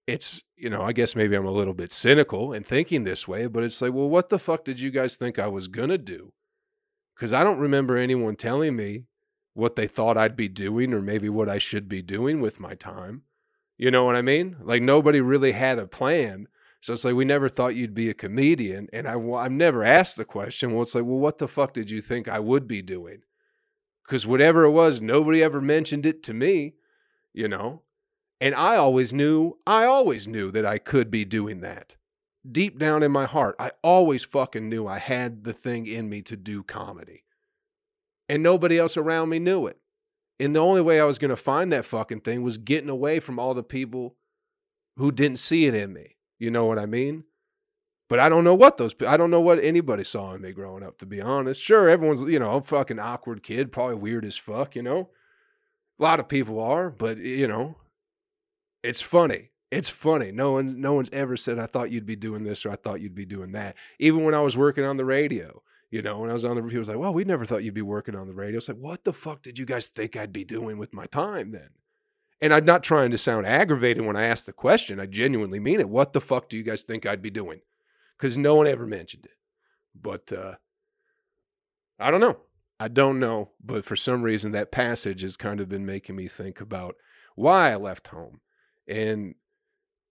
it's 0.06 0.42
you 0.56 0.68
know 0.68 0.82
i 0.82 0.92
guess 0.92 1.16
maybe 1.16 1.36
i'm 1.36 1.46
a 1.46 1.50
little 1.50 1.74
bit 1.74 1.92
cynical 1.92 2.52
in 2.52 2.62
thinking 2.62 3.04
this 3.04 3.26
way 3.26 3.46
but 3.46 3.62
it's 3.62 3.80
like 3.80 3.92
well 3.92 4.08
what 4.08 4.28
the 4.28 4.38
fuck 4.38 4.64
did 4.64 4.80
you 4.80 4.90
guys 4.90 5.16
think 5.16 5.38
i 5.38 5.46
was 5.46 5.68
gonna 5.68 5.98
do? 5.98 6.32
Because 7.14 7.32
i 7.32 7.44
don't 7.44 7.58
remember 7.58 7.96
anyone 7.96 8.36
telling 8.36 8.76
me 8.76 9.04
what 9.54 9.76
they 9.76 9.86
thought 9.86 10.16
i'd 10.16 10.36
be 10.36 10.48
doing 10.48 10.92
or 10.92 11.00
maybe 11.00 11.28
what 11.28 11.48
i 11.48 11.58
should 11.58 11.88
be 11.88 12.02
doing 12.02 12.40
with 12.40 12.58
my 12.58 12.74
time 12.74 13.22
you 13.78 13.90
know 13.90 14.04
what 14.04 14.16
I 14.16 14.22
mean? 14.22 14.56
Like 14.60 14.82
nobody 14.82 15.20
really 15.20 15.52
had 15.52 15.78
a 15.78 15.86
plan. 15.86 16.48
So 16.80 16.92
it's 16.94 17.04
like 17.04 17.14
we 17.14 17.24
never 17.24 17.48
thought 17.48 17.76
you'd 17.76 17.94
be 17.94 18.10
a 18.10 18.14
comedian, 18.14 18.88
and 18.92 19.06
I 19.06 19.16
I've 19.16 19.52
never 19.52 19.84
asked 19.84 20.16
the 20.16 20.24
question. 20.24 20.72
Well, 20.72 20.82
it's 20.82 20.96
like, 20.96 21.04
well, 21.04 21.18
what 21.18 21.38
the 21.38 21.46
fuck 21.46 21.74
did 21.74 21.90
you 21.90 22.00
think 22.00 22.26
I 22.26 22.40
would 22.40 22.66
be 22.66 22.82
doing? 22.82 23.22
Because 24.04 24.26
whatever 24.26 24.64
it 24.64 24.70
was, 24.70 25.00
nobody 25.00 25.42
ever 25.42 25.60
mentioned 25.60 26.04
it 26.06 26.22
to 26.24 26.34
me, 26.34 26.74
you 27.32 27.46
know. 27.46 27.82
And 28.40 28.56
I 28.56 28.74
always 28.74 29.12
knew, 29.12 29.58
I 29.64 29.84
always 29.84 30.26
knew 30.26 30.50
that 30.50 30.66
I 30.66 30.78
could 30.78 31.10
be 31.10 31.24
doing 31.24 31.60
that. 31.60 31.94
Deep 32.50 32.76
down 32.80 33.04
in 33.04 33.12
my 33.12 33.24
heart, 33.24 33.54
I 33.60 33.70
always 33.82 34.24
fucking 34.24 34.68
knew 34.68 34.88
I 34.88 34.98
had 34.98 35.44
the 35.44 35.52
thing 35.52 35.86
in 35.86 36.08
me 36.08 36.22
to 36.22 36.36
do 36.36 36.64
comedy. 36.64 37.22
And 38.28 38.42
nobody 38.42 38.78
else 38.78 38.96
around 38.96 39.28
me 39.28 39.38
knew 39.38 39.68
it. 39.68 39.78
And 40.40 40.56
the 40.56 40.60
only 40.60 40.80
way 40.80 41.00
I 41.00 41.04
was 41.04 41.18
going 41.18 41.30
to 41.30 41.36
find 41.36 41.72
that 41.72 41.84
fucking 41.84 42.20
thing 42.20 42.42
was 42.42 42.58
getting 42.58 42.88
away 42.88 43.20
from 43.20 43.38
all 43.38 43.54
the 43.54 43.62
people 43.62 44.16
who 44.96 45.12
didn't 45.12 45.38
see 45.38 45.66
it 45.66 45.74
in 45.74 45.92
me. 45.92 46.16
You 46.38 46.50
know 46.50 46.64
what 46.64 46.78
I 46.78 46.86
mean? 46.86 47.24
But 48.08 48.18
I 48.18 48.28
don't 48.28 48.44
know 48.44 48.54
what 48.54 48.76
those 48.76 48.94
I 49.06 49.16
don't 49.16 49.30
know 49.30 49.40
what 49.40 49.62
anybody 49.64 50.04
saw 50.04 50.34
in 50.34 50.42
me 50.42 50.52
growing 50.52 50.82
up 50.82 50.98
to 50.98 51.06
be 51.06 51.20
honest. 51.20 51.62
Sure, 51.62 51.88
everyone's, 51.88 52.20
you 52.22 52.38
know, 52.38 52.60
fucking 52.60 52.98
awkward 52.98 53.42
kid, 53.42 53.72
probably 53.72 53.96
weird 53.96 54.26
as 54.26 54.36
fuck, 54.36 54.76
you 54.76 54.82
know. 54.82 55.08
A 55.98 56.02
lot 56.02 56.20
of 56.20 56.28
people 56.28 56.60
are, 56.60 56.90
but 56.90 57.16
you 57.16 57.48
know, 57.48 57.76
it's 58.82 59.00
funny. 59.00 59.50
It's 59.70 59.88
funny. 59.88 60.30
No 60.30 60.52
one 60.52 60.78
no 60.78 60.92
one's 60.92 61.08
ever 61.10 61.38
said 61.38 61.58
I 61.58 61.64
thought 61.64 61.90
you'd 61.90 62.04
be 62.04 62.16
doing 62.16 62.44
this 62.44 62.66
or 62.66 62.70
I 62.72 62.76
thought 62.76 63.00
you'd 63.00 63.14
be 63.14 63.24
doing 63.24 63.52
that. 63.52 63.76
Even 63.98 64.24
when 64.24 64.34
I 64.34 64.40
was 64.40 64.58
working 64.58 64.84
on 64.84 64.98
the 64.98 65.06
radio, 65.06 65.62
you 65.92 66.00
know, 66.00 66.18
when 66.18 66.30
I 66.30 66.32
was 66.32 66.46
on 66.46 66.56
the, 66.56 66.62
review 66.62 66.76
he 66.76 66.78
was 66.78 66.88
like, 66.88 66.96
well, 66.96 67.12
we 67.12 67.22
never 67.22 67.44
thought 67.44 67.64
you'd 67.64 67.74
be 67.74 67.82
working 67.82 68.16
on 68.16 68.26
the 68.26 68.32
radio. 68.32 68.56
It's 68.56 68.66
like, 68.66 68.78
what 68.78 69.04
the 69.04 69.12
fuck 69.12 69.42
did 69.42 69.58
you 69.58 69.66
guys 69.66 69.88
think 69.88 70.16
I'd 70.16 70.32
be 70.32 70.42
doing 70.42 70.78
with 70.78 70.94
my 70.94 71.04
time 71.04 71.52
then? 71.52 71.68
And 72.40 72.54
I'm 72.54 72.64
not 72.64 72.82
trying 72.82 73.10
to 73.10 73.18
sound 73.18 73.46
aggravated 73.46 74.02
when 74.02 74.16
I 74.16 74.24
ask 74.24 74.46
the 74.46 74.54
question. 74.54 74.98
I 74.98 75.04
genuinely 75.04 75.60
mean 75.60 75.80
it. 75.80 75.90
What 75.90 76.14
the 76.14 76.20
fuck 76.22 76.48
do 76.48 76.56
you 76.56 76.62
guys 76.62 76.82
think 76.82 77.04
I'd 77.04 77.20
be 77.20 77.30
doing? 77.30 77.60
Because 78.16 78.38
no 78.38 78.54
one 78.54 78.66
ever 78.66 78.86
mentioned 78.86 79.26
it. 79.26 79.36
But 79.94 80.32
uh, 80.32 80.54
I 82.00 82.10
don't 82.10 82.20
know. 82.22 82.38
I 82.80 82.88
don't 82.88 83.20
know. 83.20 83.50
But 83.62 83.84
for 83.84 83.94
some 83.94 84.22
reason, 84.22 84.52
that 84.52 84.72
passage 84.72 85.20
has 85.20 85.36
kind 85.36 85.60
of 85.60 85.68
been 85.68 85.84
making 85.84 86.16
me 86.16 86.26
think 86.26 86.62
about 86.62 86.96
why 87.36 87.70
I 87.70 87.76
left 87.76 88.08
home. 88.08 88.40
And, 88.88 89.34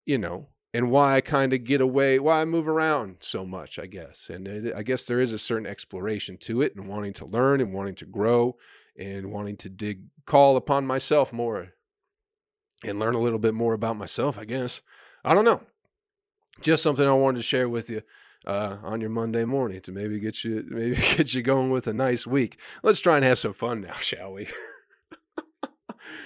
you 0.06 0.20
know, 0.20 0.50
and 0.74 0.90
why 0.90 1.16
I 1.16 1.22
kind 1.22 1.54
of 1.54 1.64
get 1.64 1.82
away, 1.82 2.20
why 2.20 2.42
I 2.42 2.46
move 2.46 2.68
around 2.68 3.18
so 3.20 3.46
much, 3.46 3.78
I 3.78 3.86
guess. 3.86 4.30
And 4.30 4.48
it, 4.48 4.74
I 4.76 4.84
guess 4.84 5.06
there 5.06 5.20
is 5.20 5.34
a 5.34 5.38
certain 5.38 5.66
exploration 5.66 6.38
to 6.42 6.62
it 6.62 6.76
and 6.76 6.88
wanting 6.88 7.14
to 7.14 7.26
learn 7.26 7.62
and 7.62 7.74
wanting 7.74 7.96
to 7.96 8.06
grow 8.06 8.56
and 8.98 9.32
wanting 9.32 9.58
to 9.58 9.70
dig, 9.70 10.04
call 10.26 10.56
upon 10.56 10.86
myself 10.88 11.34
more 11.34 11.74
and 12.84 13.00
learn 13.00 13.16
a 13.16 13.20
little 13.20 13.40
bit 13.40 13.54
more 13.54 13.74
about 13.74 13.98
myself, 13.98 14.38
I 14.38 14.46
guess. 14.46 14.82
I 15.24 15.34
don't 15.34 15.46
know. 15.46 15.62
Just 16.62 16.84
something 16.84 17.08
I 17.08 17.14
wanted 17.14 17.38
to 17.38 17.44
share 17.44 17.70
with 17.70 17.90
you. 17.90 18.02
uh, 18.46 18.78
on 18.84 19.02
your 19.02 19.10
Monday 19.10 19.46
morning 19.46 19.82
to 19.82 19.92
maybe 19.92 20.20
get 20.20 20.44
you 20.44 20.66
maybe 20.68 20.96
get 21.16 21.34
you 21.34 21.42
going 21.42 21.70
with 21.70 21.88
a 21.88 21.94
nice 21.94 22.26
week. 22.26 22.58
Let's 22.84 23.00
try 23.00 23.18
and 23.18 23.26
have 23.26 23.40
some 23.40 23.54
fun 23.54 23.82
now, 23.82 23.96
shall 23.96 24.34
we? 24.34 24.48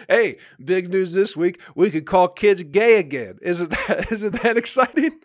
hey, 0.07 0.37
big 0.63 0.89
news 0.89 1.13
this 1.13 1.35
week. 1.35 1.59
We 1.75 1.91
could 1.91 2.05
call 2.05 2.27
kids 2.27 2.63
gay 2.63 2.99
again. 2.99 3.39
Isn't 3.41 3.69
that 3.87 4.11
isn't 4.11 4.41
that 4.43 4.57
exciting? 4.57 5.19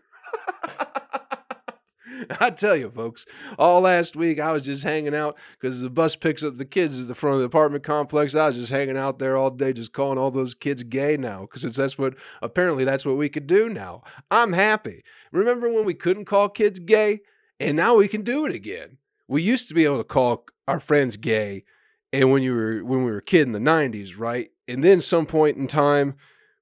I 2.39 2.51
tell 2.51 2.77
you, 2.77 2.91
folks, 2.91 3.25
all 3.59 3.81
last 3.81 4.15
week 4.15 4.41
I 4.41 4.53
was 4.53 4.65
just 4.65 4.85
hanging 4.85 5.15
out 5.15 5.37
because 5.59 5.81
the 5.81 5.91
bus 5.91 6.17
picks 6.17 6.43
up 6.43 6.59
the 6.59 6.65
kids 6.65 7.01
at 7.01 7.09
the 7.09 7.15
front 7.15 7.35
of 7.35 7.41
the 7.41 7.47
apartment 7.47 7.83
complex. 7.85 8.35
I 8.35 8.47
was 8.47 8.57
just 8.57 8.71
hanging 8.71 8.97
out 8.97 9.19
there 9.19 9.37
all 9.37 9.51
day, 9.51 9.73
just 9.73 9.93
calling 9.93 10.19
all 10.19 10.31
those 10.31 10.55
kids 10.55 10.83
gay 10.83 11.17
now 11.17 11.43
because 11.43 11.63
that's 11.75 11.99
what 11.99 12.15
apparently 12.43 12.85
that's 12.85 13.07
what 13.07 13.17
we 13.17 13.29
could 13.29 13.47
do 13.47 13.69
now. 13.69 14.03
I'm 14.31 14.53
happy. 14.53 15.03
Remember 15.33 15.73
when 15.73 15.85
we 15.85 15.95
couldn't 15.95 16.27
call 16.27 16.49
kids 16.49 16.79
gay, 16.79 17.21
and 17.59 17.77
now 17.77 17.97
we 17.97 18.09
can 18.09 18.23
do 18.23 18.45
it 18.47 18.55
again. 18.55 18.99
We 19.29 19.43
used 19.43 19.69
to 19.69 19.75
be 19.75 19.85
able 19.85 19.99
to 19.99 20.05
call 20.05 20.47
our 20.67 20.81
friends 20.81 21.17
gay, 21.17 21.65
and 22.13 22.31
when 22.31 22.43
you 22.43 22.55
were 22.55 22.85
when 22.85 23.05
we 23.05 23.11
were 23.11 23.19
a 23.19 23.23
kid 23.23 23.47
in 23.47 23.53
the 23.53 23.59
'90s, 23.59 24.19
right? 24.19 24.51
And 24.69 24.85
then 24.85 25.01
some 25.01 25.27
point 25.27 25.57
in 25.57 25.67
time, 25.67 26.15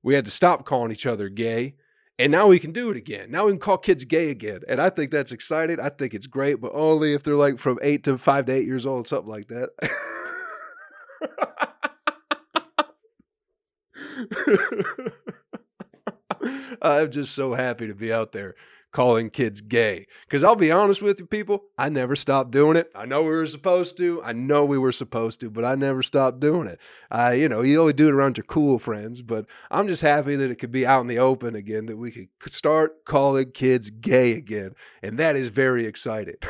we 0.03 0.15
had 0.15 0.25
to 0.25 0.31
stop 0.31 0.65
calling 0.65 0.93
each 0.93 1.07
other 1.07 1.29
gay 1.29 1.75
and 2.19 2.33
now 2.33 2.49
we 2.49 2.59
can 2.59 2.73
do 2.73 2.91
it 2.91 2.97
again. 2.97 3.31
Now 3.31 3.47
we 3.47 3.53
can 3.53 3.61
call 3.61 3.79
kids 3.79 4.05
gay 4.05 4.31
again. 4.31 4.63
And 4.67 4.81
I 4.81 4.91
think 4.91 5.13
that's 5.13 5.31
exciting. 5.31 5.79
I 5.79 5.89
think 5.89 6.15
it's 6.15 6.27
great, 6.27 6.61
but 6.61 6.73
only 6.75 7.15
if 7.15 7.23
they're 7.23 7.37
like 7.37 7.59
from 7.59 7.79
eight 7.81 8.03
to 8.05 8.19
five 8.19 8.47
to 8.47 8.53
eight 8.53 8.67
years 8.67 8.85
old, 8.85 9.07
something 9.07 9.31
like 9.31 9.47
that. 9.49 9.71
I'm 16.83 17.11
just 17.13 17.35
so 17.35 17.55
happy 17.55 17.87
to 17.87 17.95
be 17.95 18.13
out 18.13 18.33
there 18.33 18.57
calling 18.99 19.31
kids 19.31 19.61
gay. 19.61 20.09
Because 20.27 20.43
I'll 20.43 20.57
be 20.57 20.73
honest 20.73 21.01
with 21.01 21.21
you, 21.21 21.27
people, 21.27 21.67
I 21.79 21.89
never 21.89 22.17
stopped 22.17 22.51
doing 22.51 22.77
it. 22.77 22.91
I 22.97 23.07
know 23.07 23.23
we 23.23 23.29
were 23.29 23.47
supposed 23.47 23.97
to. 23.99 24.21
I 24.25 24.33
know 24.33 24.65
we 24.65 24.77
were 24.77 24.91
supposed 24.91 25.39
to, 25.39 25.51
but 25.51 25.65
I 25.65 25.77
never 25.77 26.03
stopped 26.03 26.41
doing 26.41 26.67
it. 26.67 26.81
I, 27.09 27.35
you 27.35 27.49
know, 27.49 27.63
you 27.63 27.81
only 27.81 27.93
do 27.93 28.09
it 28.09 28.13
around 28.13 28.39
your 28.39 28.45
cool 28.47 28.81
friends, 28.81 29.23
but 29.23 29.47
I'm 29.71 29.87
just 29.87 30.03
happy 30.03 30.35
that 30.35 30.51
it 30.51 30.57
could 30.57 30.73
be 30.73 30.85
out 30.85 31.03
in 31.03 31.07
the 31.07 31.21
open 31.21 31.55
again, 31.55 31.87
that 31.87 31.97
we 31.97 32.11
could 32.11 32.53
start 32.53 33.05
calling 33.05 33.53
kids 33.53 33.89
gay 33.89 34.33
again. 34.33 34.73
And 35.01 35.17
that 35.17 35.37
is 35.37 35.49
very 35.51 35.87
exciting. 35.87 36.39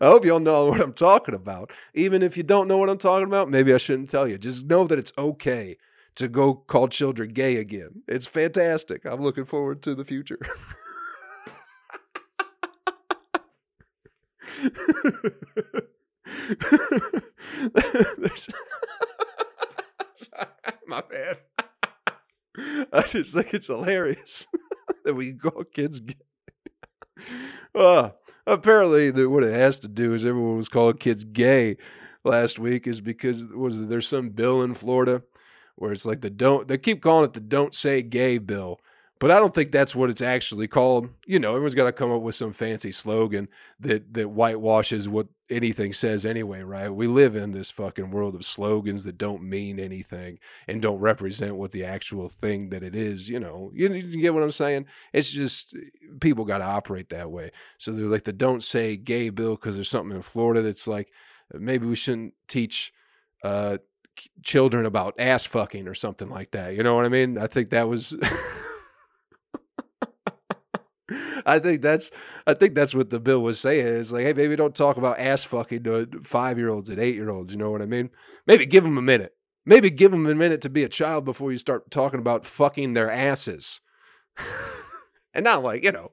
I 0.00 0.06
hope 0.06 0.24
y'all 0.24 0.40
know 0.40 0.64
what 0.70 0.80
I'm 0.80 0.94
talking 0.94 1.34
about. 1.34 1.72
Even 1.92 2.22
if 2.22 2.38
you 2.38 2.42
don't 2.42 2.68
know 2.68 2.78
what 2.78 2.88
I'm 2.88 2.96
talking 2.96 3.28
about, 3.28 3.50
maybe 3.50 3.74
I 3.74 3.76
shouldn't 3.76 4.08
tell 4.08 4.26
you. 4.26 4.38
Just 4.38 4.64
know 4.64 4.86
that 4.86 4.98
it's 4.98 5.12
okay 5.18 5.76
to 6.16 6.28
go 6.28 6.54
call 6.54 6.88
children 6.88 7.30
gay 7.30 7.56
again. 7.56 8.02
It's 8.06 8.26
fantastic. 8.26 9.04
I'm 9.04 9.20
looking 9.20 9.44
forward 9.44 9.82
to 9.82 9.94
the 9.94 10.04
future. 10.04 10.38
My 20.86 21.02
bad. 21.10 21.38
I 22.92 23.02
just 23.02 23.32
think 23.34 23.52
it's 23.52 23.66
hilarious 23.66 24.46
that 25.04 25.14
we 25.14 25.32
call 25.32 25.64
kids 25.64 25.98
gay. 26.00 26.14
Uh, 27.74 28.10
apparently, 28.46 29.10
the, 29.10 29.28
what 29.28 29.42
it 29.42 29.52
has 29.52 29.80
to 29.80 29.88
do 29.88 30.14
is 30.14 30.24
everyone 30.24 30.56
was 30.56 30.68
calling 30.68 30.96
kids 30.96 31.24
gay 31.24 31.76
last 32.22 32.58
week 32.58 32.86
is 32.86 33.00
because 33.00 33.44
was 33.46 33.86
there's 33.86 34.06
some 34.08 34.30
bill 34.30 34.62
in 34.62 34.74
Florida 34.74 35.22
where 35.76 35.92
it's 35.92 36.06
like 36.06 36.20
the 36.20 36.30
don't 36.30 36.68
they 36.68 36.78
keep 36.78 37.02
calling 37.02 37.24
it 37.24 37.32
the 37.32 37.40
don't 37.40 37.74
say 37.74 38.02
gay 38.02 38.38
bill 38.38 38.80
but 39.20 39.30
i 39.30 39.38
don't 39.38 39.54
think 39.54 39.70
that's 39.70 39.94
what 39.94 40.10
it's 40.10 40.20
actually 40.20 40.66
called. 40.68 41.08
You 41.26 41.38
know 41.38 41.50
everyone's 41.52 41.74
got 41.74 41.84
to 41.84 41.92
come 41.92 42.12
up 42.12 42.22
with 42.22 42.34
some 42.34 42.52
fancy 42.52 42.92
slogan 42.92 43.48
that 43.80 44.12
that 44.14 44.28
whitewashes 44.28 45.08
what 45.08 45.28
anything 45.50 45.92
says 45.92 46.24
anyway 46.24 46.62
right? 46.62 46.88
We 46.88 47.06
live 47.06 47.36
in 47.36 47.52
this 47.52 47.70
fucking 47.70 48.10
world 48.10 48.34
of 48.34 48.44
slogans 48.44 49.04
that 49.04 49.18
don't 49.18 49.42
mean 49.42 49.78
anything 49.78 50.38
and 50.66 50.82
don't 50.82 50.98
represent 50.98 51.56
what 51.56 51.70
the 51.72 51.84
actual 51.84 52.28
thing 52.28 52.70
that 52.70 52.82
it 52.82 52.94
is 52.96 53.28
you 53.28 53.38
know? 53.38 53.70
You, 53.74 53.92
you 53.92 54.20
get 54.20 54.34
what 54.34 54.42
i'm 54.42 54.50
saying? 54.50 54.86
It's 55.12 55.30
just 55.30 55.74
people 56.20 56.44
got 56.44 56.58
to 56.58 56.64
operate 56.64 57.10
that 57.10 57.30
way. 57.30 57.52
So 57.78 57.92
they're 57.92 58.06
like 58.06 58.24
the 58.24 58.32
don't 58.32 58.64
say 58.64 58.96
gay 58.96 59.30
bill 59.30 59.54
because 59.54 59.76
there's 59.76 59.90
something 59.90 60.16
in 60.16 60.22
florida 60.22 60.60
that's 60.62 60.86
like 60.86 61.10
maybe 61.52 61.86
we 61.86 61.96
shouldn't 61.96 62.34
teach 62.48 62.92
uh, 63.42 63.78
children 64.42 64.86
about 64.86 65.14
ass 65.18 65.46
fucking 65.46 65.88
or 65.88 65.94
something 65.94 66.28
like 66.28 66.50
that. 66.52 66.74
You 66.74 66.82
know 66.82 66.94
what 66.94 67.04
I 67.04 67.08
mean? 67.08 67.38
I 67.38 67.46
think 67.46 67.70
that 67.70 67.88
was. 67.88 68.14
I 71.46 71.58
think 71.58 71.82
that's 71.82 72.10
I 72.46 72.54
think 72.54 72.74
that's 72.74 72.94
what 72.94 73.10
the 73.10 73.20
bill 73.20 73.42
was 73.42 73.60
saying. 73.60 73.86
Is 73.86 74.12
like, 74.12 74.24
hey, 74.24 74.32
maybe 74.32 74.56
don't 74.56 74.74
talk 74.74 74.96
about 74.96 75.18
ass 75.18 75.44
fucking 75.44 75.82
to 75.84 76.08
five 76.22 76.58
year 76.58 76.70
olds 76.70 76.88
and 76.90 76.98
eight 76.98 77.14
year 77.14 77.30
olds. 77.30 77.52
You 77.52 77.58
know 77.58 77.70
what 77.70 77.82
I 77.82 77.86
mean? 77.86 78.10
Maybe 78.46 78.66
give 78.66 78.84
them 78.84 78.98
a 78.98 79.02
minute. 79.02 79.34
Maybe 79.66 79.90
give 79.90 80.10
them 80.10 80.26
a 80.26 80.34
minute 80.34 80.60
to 80.62 80.70
be 80.70 80.84
a 80.84 80.88
child 80.88 81.24
before 81.24 81.50
you 81.50 81.58
start 81.58 81.90
talking 81.90 82.20
about 82.20 82.46
fucking 82.46 82.92
their 82.92 83.10
asses. 83.10 83.80
and 85.34 85.44
not 85.44 85.62
like 85.62 85.84
you 85.84 85.92
know, 85.92 86.12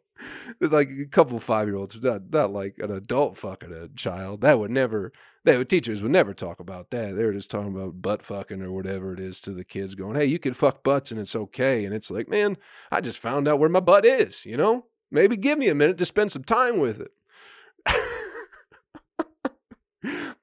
like 0.59 0.89
a 0.89 1.05
couple 1.05 1.39
five 1.39 1.67
year 1.67 1.77
olds, 1.77 2.01
not 2.01 2.29
not 2.29 2.51
like 2.51 2.75
an 2.79 2.91
adult 2.91 3.37
fucking 3.37 3.73
a 3.73 3.87
child. 3.89 4.41
That 4.41 4.59
would 4.59 4.71
never 4.71 5.11
they 5.43 5.63
teachers 5.63 6.01
would 6.01 6.11
never 6.11 6.33
talk 6.33 6.59
about 6.59 6.91
that. 6.91 7.15
They 7.15 7.23
were 7.23 7.33
just 7.33 7.49
talking 7.49 7.75
about 7.75 8.01
butt 8.01 8.21
fucking 8.21 8.61
or 8.61 8.71
whatever 8.71 9.13
it 9.13 9.19
is 9.19 9.39
to 9.41 9.51
the 9.51 9.63
kids, 9.63 9.95
going, 9.95 10.15
"Hey, 10.15 10.25
you 10.25 10.39
can 10.39 10.53
fuck 10.53 10.83
butts 10.83 11.11
and 11.11 11.19
it's 11.19 11.35
okay." 11.35 11.83
And 11.83 11.95
it's 11.95 12.11
like, 12.11 12.29
man, 12.29 12.57
I 12.91 13.01
just 13.01 13.19
found 13.19 13.47
out 13.47 13.59
where 13.59 13.69
my 13.69 13.79
butt 13.79 14.05
is. 14.05 14.45
You 14.45 14.57
know, 14.57 14.85
maybe 15.09 15.37
give 15.37 15.57
me 15.57 15.69
a 15.69 15.75
minute 15.75 15.97
to 15.97 16.05
spend 16.05 16.31
some 16.31 16.43
time 16.43 16.79
with 16.79 17.01
it. 17.01 17.11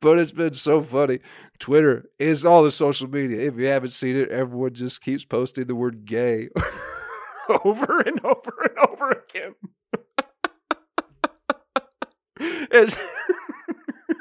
but 0.01 0.19
it's 0.19 0.33
been 0.33 0.55
so 0.55 0.83
funny. 0.83 1.21
Twitter 1.59 2.09
is 2.19 2.45
all 2.45 2.63
the 2.63 2.71
social 2.71 3.09
media. 3.09 3.41
If 3.41 3.57
you 3.57 3.67
haven't 3.67 3.91
seen 3.91 4.17
it, 4.17 4.31
everyone 4.31 4.75
just 4.75 5.01
keeps 5.01 5.25
posting 5.25 5.67
the 5.67 5.75
word 5.75 6.05
gay 6.05 6.49
over 7.65 8.01
and 8.01 8.21
over 8.25 8.53
and 8.63 8.79
over 8.89 9.11
again. 9.11 9.55
it's 12.41 12.97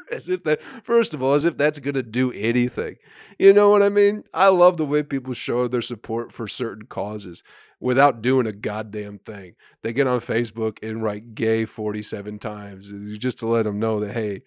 as 0.12 0.30
if 0.30 0.44
that 0.44 0.62
first 0.84 1.14
of 1.14 1.22
all 1.22 1.34
as 1.34 1.46
if 1.46 1.58
that's 1.58 1.80
going 1.80 1.94
to 1.96 2.04
do 2.04 2.32
anything. 2.34 2.96
You 3.40 3.54
know 3.54 3.70
what 3.70 3.84
i 3.84 3.90
mean? 3.90 4.24
I 4.34 4.48
love 4.48 4.78
the 4.78 4.86
way 4.86 5.04
people 5.04 5.34
show 5.34 5.68
their 5.68 5.82
support 5.82 6.32
for 6.32 6.48
certain 6.48 6.86
causes 6.86 7.44
without 7.80 8.22
doing 8.22 8.48
a 8.48 8.52
goddamn 8.52 9.20
thing. 9.20 9.56
They 9.84 9.94
get 9.94 10.08
on 10.08 10.20
facebook 10.20 10.78
and 10.88 11.04
write 11.04 11.36
gay 11.36 11.66
47 11.66 12.40
times 12.40 12.92
just 13.18 13.40
to 13.40 13.48
let 13.48 13.64
them 13.64 13.80
know 13.80 14.00
that 14.00 14.14
hey 14.14 14.44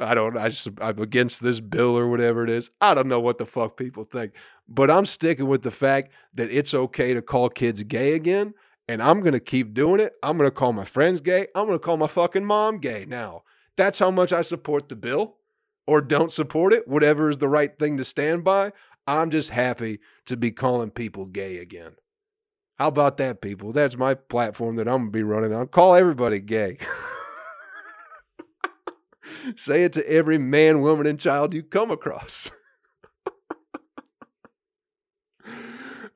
i 0.00 0.14
don't 0.14 0.36
I 0.36 0.48
just, 0.48 0.68
i'm 0.80 0.98
against 1.00 1.42
this 1.42 1.60
bill 1.60 1.98
or 1.98 2.08
whatever 2.08 2.44
it 2.44 2.50
is. 2.50 2.70
I 2.80 2.94
don't 2.94 3.08
know 3.08 3.20
what 3.20 3.38
the 3.38 3.46
fuck 3.46 3.76
people 3.76 4.04
think 4.04 4.32
but 4.68 4.90
i'm 4.90 5.06
sticking 5.06 5.46
with 5.46 5.62
the 5.62 5.70
fact 5.70 6.12
that 6.34 6.50
it's 6.50 6.74
okay 6.74 7.14
to 7.14 7.22
call 7.22 7.48
kids 7.48 7.82
gay 7.84 8.14
again 8.14 8.54
and 8.86 9.02
i'm 9.02 9.20
going 9.20 9.32
to 9.32 9.40
keep 9.40 9.74
doing 9.74 10.00
it. 10.00 10.14
I'm 10.22 10.36
going 10.36 10.48
to 10.48 10.54
call 10.54 10.72
my 10.72 10.84
friends 10.84 11.20
gay. 11.20 11.48
I'm 11.54 11.66
going 11.66 11.78
to 11.78 11.84
call 11.84 11.96
my 11.96 12.06
fucking 12.06 12.44
mom 12.44 12.78
gay 12.78 13.04
now 13.06 13.42
that's 13.78 14.00
how 14.00 14.10
much 14.10 14.32
I 14.32 14.42
support 14.42 14.90
the 14.90 14.96
bill 14.96 15.36
or 15.86 16.02
don't 16.02 16.32
support 16.32 16.74
it, 16.74 16.86
whatever 16.86 17.30
is 17.30 17.38
the 17.38 17.48
right 17.48 17.78
thing 17.78 17.96
to 17.96 18.04
stand 18.04 18.44
by. 18.44 18.72
I'm 19.06 19.30
just 19.30 19.48
happy 19.50 20.00
to 20.26 20.36
be 20.36 20.50
calling 20.50 20.90
people 20.90 21.24
gay 21.24 21.56
again. 21.58 21.92
How 22.78 22.88
about 22.88 23.16
that, 23.16 23.40
people? 23.40 23.72
That's 23.72 23.96
my 23.96 24.12
platform 24.14 24.76
that 24.76 24.86
I'm 24.86 24.98
going 24.98 25.06
to 25.06 25.12
be 25.12 25.22
running 25.22 25.54
on. 25.54 25.68
Call 25.68 25.94
everybody 25.94 26.40
gay. 26.40 26.76
Say 29.56 29.84
it 29.84 29.94
to 29.94 30.06
every 30.08 30.38
man, 30.38 30.82
woman, 30.82 31.06
and 31.06 31.18
child 31.18 31.54
you 31.54 31.62
come 31.62 31.90
across. 31.90 32.50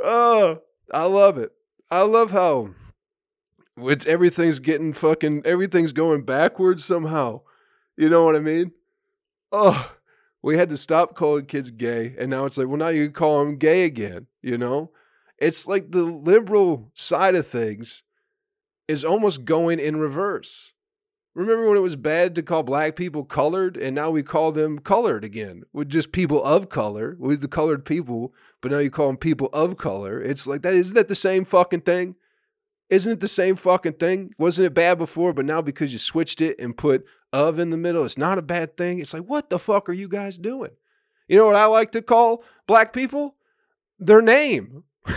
oh, 0.01 0.61
I 0.93 1.05
love 1.05 1.39
it. 1.39 1.53
I 1.91 2.03
love 2.03 2.33
how 2.33 2.75
it's 3.79 4.05
everything's 4.07 4.59
getting 4.59 4.93
fucking 4.93 5.43
everything's 5.45 5.93
going 5.93 6.25
backwards 6.25 6.85
somehow. 6.85 7.41
You 7.97 8.09
know 8.09 8.25
what 8.25 8.37
I 8.37 8.41
mean? 8.41 8.73
Oh, 9.51 9.93
we 10.43 10.57
had 10.57 10.71
to 10.71 10.77
stop 10.77 11.15
calling 11.15 11.47
kids 11.47 11.71
gay, 11.71 12.15
and 12.19 12.31
now 12.31 12.47
it's 12.47 12.57
like, 12.57 12.67
well, 12.67 12.79
now 12.79 12.89
you 12.89 13.11
call 13.11 13.45
them 13.45 13.57
gay 13.57 13.85
again. 13.85 14.27
You 14.41 14.59
know, 14.59 14.91
it's 15.39 15.67
like 15.67 15.93
the 15.93 16.05
liberal 16.05 16.91
side 16.95 17.35
of 17.35 17.47
things 17.47 18.03
is 18.89 19.05
almost 19.05 19.45
going 19.45 19.79
in 19.79 19.97
reverse. 19.97 20.73
Remember 21.35 21.69
when 21.69 21.79
it 21.79 21.83
was 21.83 21.97
bad 21.97 22.35
to 22.35 22.43
call 22.43 22.63
black 22.63 22.95
people 22.95 23.25
colored, 23.25 23.77
and 23.77 23.95
now 23.95 24.11
we 24.11 24.23
call 24.23 24.53
them 24.53 24.79
colored 24.79 25.25
again 25.25 25.63
with 25.73 25.89
just 25.89 26.13
people 26.13 26.43
of 26.45 26.69
color, 26.69 27.17
with 27.19 27.41
the 27.41 27.49
colored 27.49 27.85
people, 27.85 28.35
but 28.61 28.71
now 28.71 28.79
you 28.79 28.91
call 28.91 29.07
them 29.07 29.17
people 29.17 29.49
of 29.53 29.79
color. 29.79 30.21
It's 30.21 30.47
like 30.47 30.63
that. 30.63 30.75
Isn't 30.75 30.95
that 30.95 31.09
the 31.09 31.15
same 31.15 31.45
fucking 31.45 31.83
thing? 31.83 32.17
Isn't 32.93 33.11
it 33.11 33.21
the 33.21 33.29
same 33.29 33.57
fucking 33.57 33.95
thing? 33.95 34.35
Wasn't 34.37 34.67
it 34.67 34.75
bad 34.75 34.99
before, 34.99 35.33
but 35.33 35.47
now 35.47 35.63
because 35.63 35.95
you 35.95 35.99
switched 35.99 36.43
it 36.43 36.59
and 36.59 36.77
put 36.77 37.07
of 37.33 37.59
in 37.59 37.71
the 37.71 37.79
middle, 37.79 38.05
it's 38.05 38.19
not 38.19 38.37
a 38.37 38.43
bad 38.43 38.77
thing. 38.77 38.99
It's 38.99 39.15
like, 39.15 39.23
what 39.23 39.49
the 39.49 39.59
fuck 39.59 39.89
are 39.89 39.95
you 39.95 40.09
guys 40.09 40.37
doing? 40.37 40.73
You 41.27 41.39
know 41.39 41.47
what 41.47 41.57
I 41.57 41.65
like 41.65 41.93
to 41.93 42.03
call 42.03 42.45
black 42.67 42.93
people? 42.93 43.37
Their 43.99 44.21
name. 44.21 44.85
the 45.07 45.15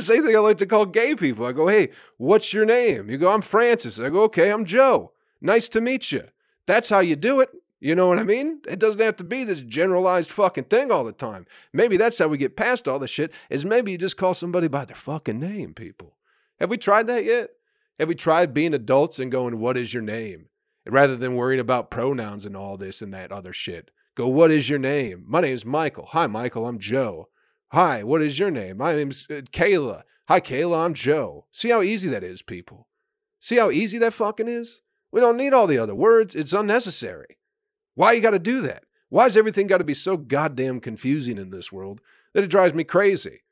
same 0.00 0.26
thing 0.26 0.34
I 0.34 0.40
like 0.40 0.58
to 0.58 0.66
call 0.66 0.86
gay 0.86 1.14
people. 1.14 1.46
I 1.46 1.52
go, 1.52 1.68
hey, 1.68 1.90
what's 2.16 2.52
your 2.52 2.64
name? 2.64 3.08
You 3.08 3.16
go, 3.16 3.30
I'm 3.30 3.42
Francis. 3.42 4.00
I 4.00 4.08
go, 4.08 4.24
okay, 4.24 4.50
I'm 4.50 4.64
Joe. 4.64 5.12
Nice 5.40 5.68
to 5.68 5.80
meet 5.80 6.10
you. 6.10 6.24
That's 6.66 6.88
how 6.88 6.98
you 6.98 7.14
do 7.14 7.38
it. 7.38 7.50
You 7.80 7.94
know 7.94 8.08
what 8.08 8.18
I 8.18 8.24
mean? 8.24 8.60
It 8.68 8.78
doesn't 8.78 9.00
have 9.00 9.16
to 9.16 9.24
be 9.24 9.42
this 9.42 9.62
generalized 9.62 10.30
fucking 10.30 10.64
thing 10.64 10.92
all 10.92 11.02
the 11.02 11.12
time. 11.12 11.46
Maybe 11.72 11.96
that's 11.96 12.18
how 12.18 12.28
we 12.28 12.36
get 12.36 12.56
past 12.56 12.86
all 12.86 12.98
the 12.98 13.08
shit, 13.08 13.32
is 13.48 13.64
maybe 13.64 13.90
you 13.92 13.98
just 13.98 14.18
call 14.18 14.34
somebody 14.34 14.68
by 14.68 14.84
their 14.84 14.96
fucking 14.96 15.40
name, 15.40 15.72
people. 15.72 16.18
Have 16.58 16.68
we 16.68 16.76
tried 16.76 17.06
that 17.06 17.24
yet? 17.24 17.50
Have 17.98 18.08
we 18.08 18.14
tried 18.14 18.52
being 18.52 18.74
adults 18.74 19.18
and 19.18 19.32
going, 19.32 19.58
what 19.58 19.78
is 19.78 19.94
your 19.94 20.02
name? 20.02 20.46
Rather 20.86 21.16
than 21.16 21.36
worrying 21.36 21.60
about 21.60 21.90
pronouns 21.90 22.44
and 22.44 22.56
all 22.56 22.76
this 22.76 23.00
and 23.00 23.14
that 23.14 23.32
other 23.32 23.52
shit. 23.52 23.90
Go, 24.14 24.28
what 24.28 24.50
is 24.50 24.68
your 24.68 24.78
name? 24.78 25.24
My 25.26 25.40
name's 25.40 25.64
Michael. 25.64 26.06
Hi, 26.10 26.26
Michael. 26.26 26.66
I'm 26.66 26.78
Joe. 26.78 27.28
Hi, 27.72 28.02
what 28.02 28.20
is 28.20 28.38
your 28.38 28.50
name? 28.50 28.78
My 28.78 28.96
name's 28.96 29.26
uh, 29.30 29.42
Kayla. 29.52 30.02
Hi, 30.28 30.40
Kayla. 30.40 30.84
I'm 30.84 30.94
Joe. 30.94 31.46
See 31.52 31.70
how 31.70 31.80
easy 31.80 32.08
that 32.10 32.24
is, 32.24 32.42
people. 32.42 32.88
See 33.38 33.56
how 33.56 33.70
easy 33.70 33.96
that 33.98 34.12
fucking 34.12 34.48
is? 34.48 34.82
We 35.12 35.20
don't 35.20 35.36
need 35.36 35.54
all 35.54 35.66
the 35.66 35.78
other 35.78 35.94
words. 35.94 36.34
It's 36.34 36.52
unnecessary. 36.52 37.38
Why 38.00 38.12
you 38.12 38.22
got 38.22 38.30
to 38.30 38.38
do 38.38 38.62
that? 38.62 38.84
Why's 39.10 39.36
everything 39.36 39.66
got 39.66 39.76
to 39.76 39.84
be 39.84 39.92
so 39.92 40.16
goddamn 40.16 40.80
confusing 40.80 41.36
in 41.36 41.50
this 41.50 41.70
world 41.70 42.00
that 42.32 42.42
it 42.42 42.46
drives 42.46 42.72
me 42.72 42.82
crazy? 42.82 43.42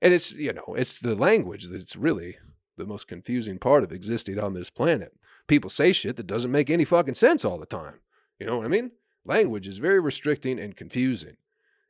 And 0.00 0.12
it's, 0.12 0.32
you 0.32 0.52
know, 0.52 0.74
it's 0.76 0.98
the 0.98 1.14
language 1.14 1.68
that's 1.68 1.94
really 1.94 2.38
the 2.76 2.84
most 2.84 3.06
confusing 3.06 3.60
part 3.60 3.84
of 3.84 3.92
existing 3.92 4.40
on 4.40 4.54
this 4.54 4.70
planet. 4.70 5.12
People 5.46 5.70
say 5.70 5.92
shit 5.92 6.16
that 6.16 6.26
doesn't 6.26 6.50
make 6.50 6.68
any 6.68 6.84
fucking 6.84 7.14
sense 7.14 7.44
all 7.44 7.58
the 7.58 7.64
time. 7.64 8.00
You 8.40 8.46
know 8.46 8.56
what 8.56 8.66
I 8.66 8.70
mean? 8.70 8.90
Language 9.24 9.68
is 9.68 9.78
very 9.78 10.00
restricting 10.00 10.58
and 10.58 10.76
confusing. 10.76 11.36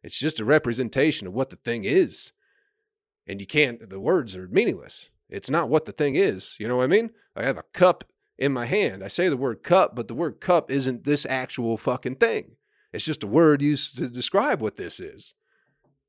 It's 0.02 0.18
just 0.18 0.38
a 0.38 0.44
representation 0.44 1.26
of 1.26 1.32
what 1.32 1.48
the 1.48 1.56
thing 1.56 1.84
is. 1.84 2.32
And 3.26 3.40
you 3.40 3.46
can't, 3.46 3.88
the 3.88 4.00
words 4.00 4.36
are 4.36 4.48
meaningless. 4.48 5.08
It's 5.30 5.48
not 5.48 5.70
what 5.70 5.86
the 5.86 5.92
thing 5.92 6.16
is. 6.16 6.56
You 6.60 6.68
know 6.68 6.76
what 6.76 6.84
I 6.84 6.88
mean? 6.88 7.12
I 7.34 7.44
have 7.44 7.56
a 7.56 7.64
cup 7.72 8.04
in 8.42 8.52
my 8.52 8.66
hand. 8.66 9.04
I 9.04 9.08
say 9.08 9.28
the 9.28 9.36
word 9.36 9.62
cup, 9.62 9.94
but 9.94 10.08
the 10.08 10.14
word 10.14 10.40
cup 10.40 10.68
isn't 10.68 11.04
this 11.04 11.24
actual 11.26 11.76
fucking 11.76 12.16
thing. 12.16 12.56
It's 12.92 13.04
just 13.04 13.22
a 13.22 13.28
word 13.28 13.62
used 13.62 13.96
to 13.98 14.08
describe 14.08 14.60
what 14.60 14.76
this 14.76 14.98
is. 14.98 15.34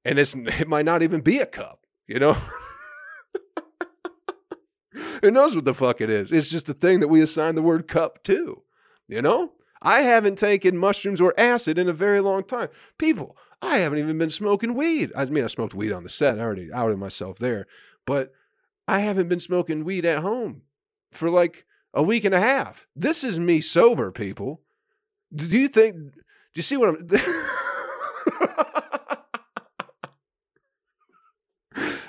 And 0.04 0.18
it's, 0.18 0.34
it 0.36 0.68
might 0.68 0.86
not 0.86 1.04
even 1.04 1.22
be 1.22 1.38
a 1.38 1.46
cup, 1.46 1.86
you 2.08 2.18
know? 2.18 2.36
Who 5.22 5.30
knows 5.30 5.56
what 5.56 5.66
the 5.66 5.76
fuck 5.76 6.02
it 6.02 6.10
is? 6.10 6.32
It's 6.32 6.50
just 6.50 6.68
a 6.70 6.74
thing 6.74 7.02
that 7.02 7.08
we 7.08 7.22
assign 7.22 7.54
the 7.54 7.62
word 7.62 7.88
cup 7.88 8.24
to, 8.24 8.64
you 9.08 9.22
know? 9.22 9.52
I 9.84 10.02
haven't 10.02 10.40
taken 10.40 10.76
mushrooms 10.76 11.22
or 11.22 11.40
acid 11.40 11.78
in 11.78 11.88
a 11.88 11.94
very 11.94 12.20
long 12.20 12.44
time. 12.46 12.70
People, 12.98 13.38
I 13.62 13.78
haven't 13.78 14.00
even 14.00 14.18
been 14.18 14.32
smoking 14.32 14.74
weed. 14.74 15.12
I 15.16 15.26
mean, 15.26 15.44
I 15.44 15.48
smoked 15.48 15.76
weed 15.76 15.92
on 15.92 16.02
the 16.02 16.10
set. 16.10 16.40
I 16.40 16.42
already 16.42 16.74
outed 16.74 16.98
myself 16.98 17.38
there. 17.38 17.68
But 18.08 18.34
I 18.88 19.00
haven't 19.00 19.28
been 19.30 19.40
smoking 19.40 19.84
weed 19.84 20.04
at 20.04 20.20
home 20.20 20.64
for 21.12 21.30
like 21.30 21.66
a 21.94 22.04
week 22.04 22.26
and 22.26 22.34
a 22.34 22.40
half. 22.40 22.88
This 22.96 23.24
is 23.24 23.40
me 23.40 23.62
sober, 23.62 24.12
people. 24.12 24.62
Do 25.34 25.46
you 25.46 25.68
think, 25.68 25.96
do 25.98 26.12
you 26.56 26.64
see 26.64 26.78
what 26.78 26.90
I'm. 26.90 27.08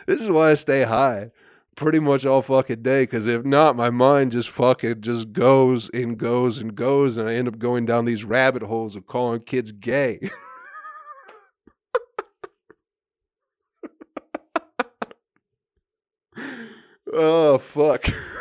this 0.06 0.22
is 0.22 0.30
why 0.30 0.50
I 0.50 0.54
stay 0.54 0.82
high 0.82 1.30
pretty 1.74 1.98
much 1.98 2.24
all 2.24 2.42
fucking 2.42 2.82
day 2.82 3.02
because 3.02 3.26
if 3.26 3.44
not, 3.44 3.76
my 3.76 3.90
mind 3.90 4.32
just 4.32 4.50
fucking 4.50 5.00
just 5.00 5.32
goes 5.32 5.90
and 5.92 6.18
goes 6.18 6.58
and 6.58 6.74
goes, 6.74 7.18
and 7.18 7.28
I 7.28 7.34
end 7.34 7.48
up 7.48 7.58
going 7.58 7.86
down 7.86 8.04
these 8.04 8.24
rabbit 8.24 8.62
holes 8.62 8.96
of 8.96 9.06
calling 9.06 9.40
kids 9.40 9.72
gay. 9.72 10.30
oh 17.12 17.58
fuck. 17.58 18.06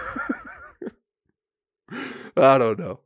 I 2.36 2.58
don't 2.58 2.80
know. 2.80 3.00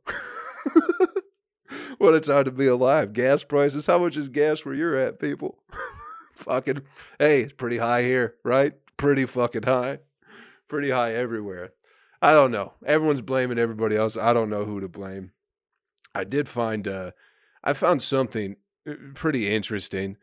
what 1.98 2.14
a 2.14 2.20
time 2.20 2.44
to 2.44 2.50
be 2.50 2.66
alive. 2.66 3.12
Gas 3.12 3.44
prices. 3.44 3.86
How 3.86 3.98
much 3.98 4.16
is 4.16 4.28
gas 4.28 4.64
where 4.64 4.74
you're 4.74 4.96
at, 4.96 5.18
people? 5.18 5.58
fucking 6.34 6.82
hey, 7.18 7.42
it's 7.42 7.52
pretty 7.52 7.78
high 7.78 8.02
here, 8.02 8.36
right? 8.44 8.74
Pretty 8.96 9.26
fucking 9.26 9.64
high 9.64 9.98
pretty 10.68 10.90
high 10.90 11.14
everywhere. 11.14 11.72
I 12.20 12.32
don't 12.32 12.50
know. 12.50 12.74
Everyone's 12.84 13.22
blaming 13.22 13.58
everybody 13.58 13.96
else. 13.96 14.16
I 14.16 14.32
don't 14.32 14.50
know 14.50 14.64
who 14.64 14.80
to 14.80 14.88
blame. 14.88 15.32
I 16.14 16.24
did 16.24 16.48
find 16.48 16.86
uh 16.86 17.12
I 17.64 17.72
found 17.72 18.02
something 18.02 18.56
uh, 18.88 18.94
pretty 19.14 19.52
interesting 19.52 20.16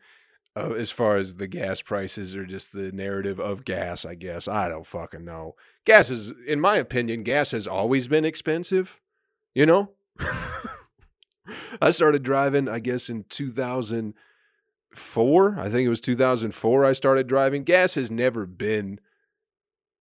uh, 0.56 0.72
as 0.72 0.90
far 0.90 1.16
as 1.16 1.34
the 1.34 1.46
gas 1.46 1.82
prices 1.82 2.34
or 2.34 2.46
just 2.46 2.72
the 2.72 2.90
narrative 2.92 3.38
of 3.38 3.64
gas, 3.64 4.04
I 4.04 4.14
guess. 4.14 4.48
I 4.48 4.68
don't 4.68 4.86
fucking 4.86 5.24
know. 5.24 5.54
Gas 5.84 6.10
is 6.10 6.32
in 6.46 6.60
my 6.60 6.76
opinion, 6.76 7.22
gas 7.22 7.50
has 7.50 7.66
always 7.66 8.08
been 8.08 8.24
expensive, 8.24 9.00
you 9.56 9.66
know? 9.66 9.90
I 11.80 11.90
started 11.90 12.22
driving 12.22 12.68
I 12.68 12.78
guess 12.78 13.08
in 13.08 13.24
2004. 13.28 15.58
I 15.58 15.70
think 15.70 15.86
it 15.86 15.88
was 15.88 16.00
2004 16.00 16.84
I 16.84 16.92
started 16.92 17.26
driving. 17.26 17.64
Gas 17.64 17.94
has 17.94 18.10
never 18.10 18.44
been 18.46 19.00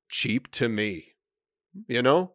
cheap 0.10 0.52
to 0.52 0.68
me. 0.68 1.14
You 1.88 2.02
know, 2.02 2.34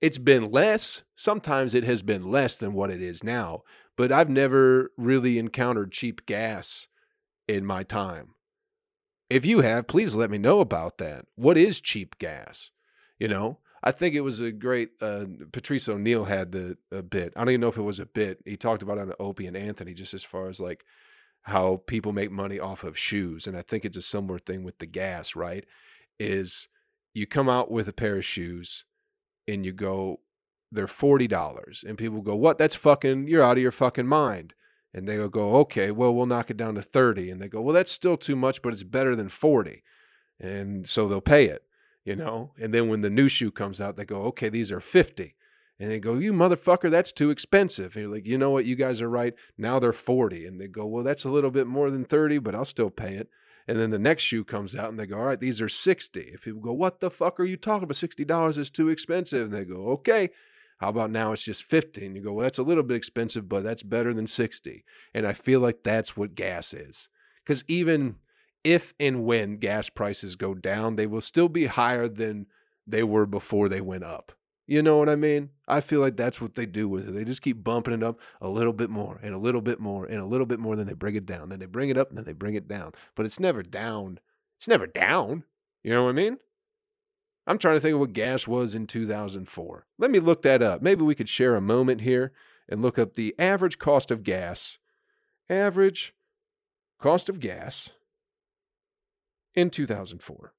it's 0.00 0.18
been 0.18 0.50
less. 0.50 1.02
Sometimes 1.16 1.74
it 1.74 1.84
has 1.84 2.02
been 2.02 2.30
less 2.30 2.58
than 2.58 2.74
what 2.74 2.90
it 2.90 3.00
is 3.00 3.24
now, 3.24 3.62
but 3.96 4.12
I've 4.12 4.30
never 4.30 4.92
really 4.96 5.38
encountered 5.38 5.92
cheap 5.92 6.26
gas 6.26 6.88
in 7.48 7.64
my 7.64 7.82
time. 7.82 8.34
If 9.30 9.46
you 9.46 9.60
have, 9.60 9.86
please 9.86 10.14
let 10.14 10.30
me 10.30 10.38
know 10.38 10.60
about 10.60 10.98
that. 10.98 11.24
What 11.36 11.56
is 11.56 11.80
cheap 11.80 12.18
gas? 12.18 12.70
You 13.18 13.28
know, 13.28 13.56
I 13.82 13.92
think 13.92 14.14
it 14.14 14.20
was 14.20 14.40
a 14.40 14.52
great. 14.52 14.90
Uh, 15.00 15.26
Patrice 15.52 15.88
O'Neal 15.88 16.24
had 16.24 16.52
the 16.52 16.76
a 16.92 17.02
bit. 17.02 17.32
I 17.34 17.40
don't 17.40 17.50
even 17.50 17.60
know 17.62 17.68
if 17.68 17.78
it 17.78 17.82
was 17.82 18.00
a 18.00 18.06
bit. 18.06 18.40
He 18.44 18.56
talked 18.56 18.82
about 18.82 18.98
on 18.98 19.12
Opie 19.18 19.46
and 19.46 19.56
Anthony, 19.56 19.94
just 19.94 20.14
as 20.14 20.24
far 20.24 20.48
as 20.48 20.60
like 20.60 20.84
how 21.42 21.82
people 21.86 22.12
make 22.12 22.30
money 22.30 22.58
off 22.58 22.84
of 22.84 22.98
shoes, 22.98 23.46
and 23.46 23.56
I 23.56 23.62
think 23.62 23.84
it's 23.84 23.96
a 23.96 24.02
similar 24.02 24.38
thing 24.38 24.62
with 24.62 24.78
the 24.78 24.86
gas. 24.86 25.34
Right? 25.34 25.64
Is 26.18 26.68
you 27.14 27.26
come 27.26 27.48
out 27.48 27.70
with 27.70 27.88
a 27.88 27.92
pair 27.92 28.16
of 28.16 28.24
shoes 28.24 28.84
and 29.48 29.64
you 29.64 29.72
go, 29.72 30.20
they're 30.70 30.86
$40. 30.86 31.84
And 31.84 31.98
people 31.98 32.20
go, 32.20 32.36
what? 32.36 32.58
That's 32.58 32.76
fucking, 32.76 33.28
you're 33.28 33.42
out 33.42 33.56
of 33.56 33.62
your 33.62 33.72
fucking 33.72 34.06
mind. 34.06 34.54
And 34.92 35.08
they 35.08 35.16
go, 35.28 35.56
okay, 35.56 35.90
well, 35.90 36.14
we'll 36.14 36.26
knock 36.26 36.50
it 36.50 36.56
down 36.56 36.74
to 36.74 36.82
30. 36.82 37.30
And 37.30 37.40
they 37.40 37.48
go, 37.48 37.60
well, 37.60 37.74
that's 37.74 37.92
still 37.92 38.16
too 38.16 38.36
much, 38.36 38.62
but 38.62 38.72
it's 38.72 38.82
better 38.82 39.14
than 39.14 39.28
40. 39.28 39.82
And 40.38 40.88
so 40.88 41.06
they'll 41.06 41.20
pay 41.20 41.46
it, 41.46 41.62
you 42.04 42.16
know? 42.16 42.52
And 42.58 42.72
then 42.72 42.88
when 42.88 43.02
the 43.02 43.10
new 43.10 43.28
shoe 43.28 43.50
comes 43.50 43.80
out, 43.80 43.96
they 43.96 44.04
go, 44.04 44.22
okay, 44.22 44.48
these 44.48 44.72
are 44.72 44.80
50. 44.80 45.34
And 45.78 45.90
they 45.90 45.98
go, 45.98 46.14
you 46.14 46.32
motherfucker, 46.32 46.90
that's 46.90 47.12
too 47.12 47.30
expensive. 47.30 47.96
And 47.96 48.04
you're 48.04 48.14
like, 48.14 48.26
you 48.26 48.36
know 48.36 48.50
what? 48.50 48.66
You 48.66 48.76
guys 48.76 49.00
are 49.00 49.08
right. 49.08 49.34
Now 49.56 49.78
they're 49.78 49.92
40. 49.92 50.46
And 50.46 50.60
they 50.60 50.68
go, 50.68 50.84
well, 50.84 51.02
that's 51.02 51.24
a 51.24 51.30
little 51.30 51.50
bit 51.50 51.66
more 51.66 51.90
than 51.90 52.04
30, 52.04 52.38
but 52.38 52.54
I'll 52.54 52.66
still 52.66 52.90
pay 52.90 53.14
it. 53.14 53.28
And 53.66 53.78
then 53.78 53.90
the 53.90 53.98
next 53.98 54.24
shoe 54.24 54.44
comes 54.44 54.74
out 54.74 54.90
and 54.90 54.98
they 54.98 55.06
go, 55.06 55.16
all 55.16 55.24
right, 55.24 55.40
these 55.40 55.60
are 55.60 55.68
60. 55.68 56.20
If 56.20 56.42
people 56.42 56.60
go, 56.60 56.72
what 56.72 57.00
the 57.00 57.10
fuck 57.10 57.40
are 57.40 57.44
you 57.44 57.56
talking 57.56 57.84
about? 57.84 57.96
$60 57.96 58.58
is 58.58 58.70
too 58.70 58.88
expensive. 58.88 59.46
And 59.46 59.54
they 59.54 59.64
go, 59.64 59.88
okay, 59.90 60.30
how 60.78 60.88
about 60.88 61.10
now 61.10 61.32
it's 61.32 61.42
just 61.42 61.62
50? 61.62 62.04
And 62.04 62.16
you 62.16 62.22
go, 62.22 62.32
well, 62.32 62.44
that's 62.44 62.58
a 62.58 62.62
little 62.62 62.82
bit 62.82 62.96
expensive, 62.96 63.48
but 63.48 63.62
that's 63.62 63.82
better 63.82 64.12
than 64.12 64.26
60. 64.26 64.84
And 65.14 65.26
I 65.26 65.32
feel 65.34 65.60
like 65.60 65.82
that's 65.82 66.16
what 66.16 66.34
gas 66.34 66.74
is. 66.74 67.08
Because 67.42 67.64
even 67.68 68.16
if 68.64 68.94
and 69.00 69.24
when 69.24 69.54
gas 69.54 69.88
prices 69.88 70.36
go 70.36 70.54
down, 70.54 70.96
they 70.96 71.06
will 71.06 71.20
still 71.20 71.48
be 71.48 71.66
higher 71.66 72.08
than 72.08 72.46
they 72.86 73.02
were 73.02 73.26
before 73.26 73.68
they 73.68 73.80
went 73.80 74.04
up. 74.04 74.32
You 74.66 74.82
know 74.82 74.98
what 74.98 75.08
I 75.08 75.16
mean? 75.16 75.50
I 75.66 75.80
feel 75.80 76.00
like 76.00 76.16
that's 76.16 76.40
what 76.40 76.54
they 76.54 76.64
do 76.64 76.88
with 76.88 77.08
it. 77.08 77.12
They 77.12 77.24
just 77.24 77.42
keep 77.42 77.64
bumping 77.64 77.94
it 77.94 78.04
up 78.04 78.20
a 78.40 78.48
little 78.48 78.72
bit 78.72 78.88
more 78.88 79.18
and 79.20 79.34
a 79.34 79.38
little 79.38 79.60
bit 79.60 79.80
more 79.80 80.06
and 80.06 80.20
a 80.20 80.24
little 80.24 80.46
bit 80.46 80.60
more. 80.60 80.76
Then 80.76 80.86
they 80.86 80.92
bring 80.92 81.16
it 81.16 81.26
down. 81.26 81.48
Then 81.48 81.58
they 81.58 81.66
bring 81.66 81.88
it 81.90 81.98
up 81.98 82.10
and 82.10 82.18
then 82.18 82.24
they 82.24 82.32
bring 82.32 82.54
it 82.54 82.68
down. 82.68 82.92
But 83.16 83.26
it's 83.26 83.40
never 83.40 83.64
down. 83.64 84.20
It's 84.58 84.68
never 84.68 84.86
down. 84.86 85.42
You 85.82 85.92
know 85.92 86.04
what 86.04 86.10
I 86.10 86.12
mean? 86.12 86.38
I'm 87.48 87.58
trying 87.58 87.74
to 87.74 87.80
think 87.80 87.94
of 87.94 88.00
what 88.00 88.12
gas 88.12 88.46
was 88.46 88.76
in 88.76 88.86
2004. 88.86 89.86
Let 89.98 90.10
me 90.12 90.20
look 90.20 90.42
that 90.42 90.62
up. 90.62 90.82
Maybe 90.82 91.02
we 91.02 91.16
could 91.16 91.28
share 91.28 91.56
a 91.56 91.60
moment 91.60 92.02
here 92.02 92.30
and 92.68 92.80
look 92.80 92.96
up 92.96 93.14
the 93.14 93.34
average 93.40 93.78
cost 93.78 94.12
of 94.12 94.22
gas. 94.22 94.78
Average 95.48 96.14
cost 97.00 97.28
of 97.28 97.40
gas 97.40 97.88
in 99.54 99.70
2004. 99.70 100.52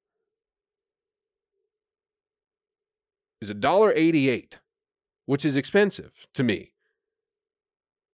is 3.42 3.52
$1.88, 3.52 4.54
which 5.26 5.44
is 5.44 5.58
expensive 5.58 6.12
to 6.34 6.44
me. 6.44 6.74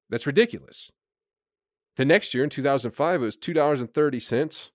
That's 0.09 0.25
ridiculous. 0.25 0.89
The 1.97 2.05
next 2.05 2.33
year 2.33 2.43
in 2.43 2.49
2005, 2.49 3.21
it 3.21 3.25
was 3.25 3.37
$2.30. 3.37 4.71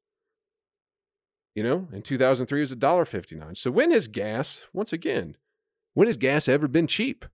You 1.54 1.62
know, 1.62 1.88
in 1.92 2.02
2003, 2.02 2.58
it 2.58 2.62
was 2.62 2.74
$1.59. 2.74 3.56
So 3.56 3.70
when 3.70 3.90
has 3.92 4.08
gas, 4.08 4.62
once 4.72 4.92
again, 4.92 5.36
when 5.94 6.06
has 6.06 6.16
gas 6.16 6.48
ever 6.48 6.68
been 6.68 6.86
cheap? 6.86 7.24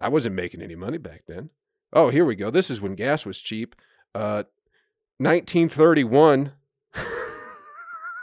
I 0.00 0.08
wasn't 0.08 0.34
making 0.34 0.62
any 0.62 0.76
money 0.76 0.98
back 0.98 1.22
then. 1.26 1.50
Oh, 1.92 2.10
here 2.10 2.24
we 2.24 2.36
go. 2.36 2.50
This 2.50 2.70
is 2.70 2.80
when 2.80 2.94
gas 2.94 3.26
was 3.26 3.40
cheap. 3.40 3.74
Uh, 4.14 4.44
1931 5.18 6.52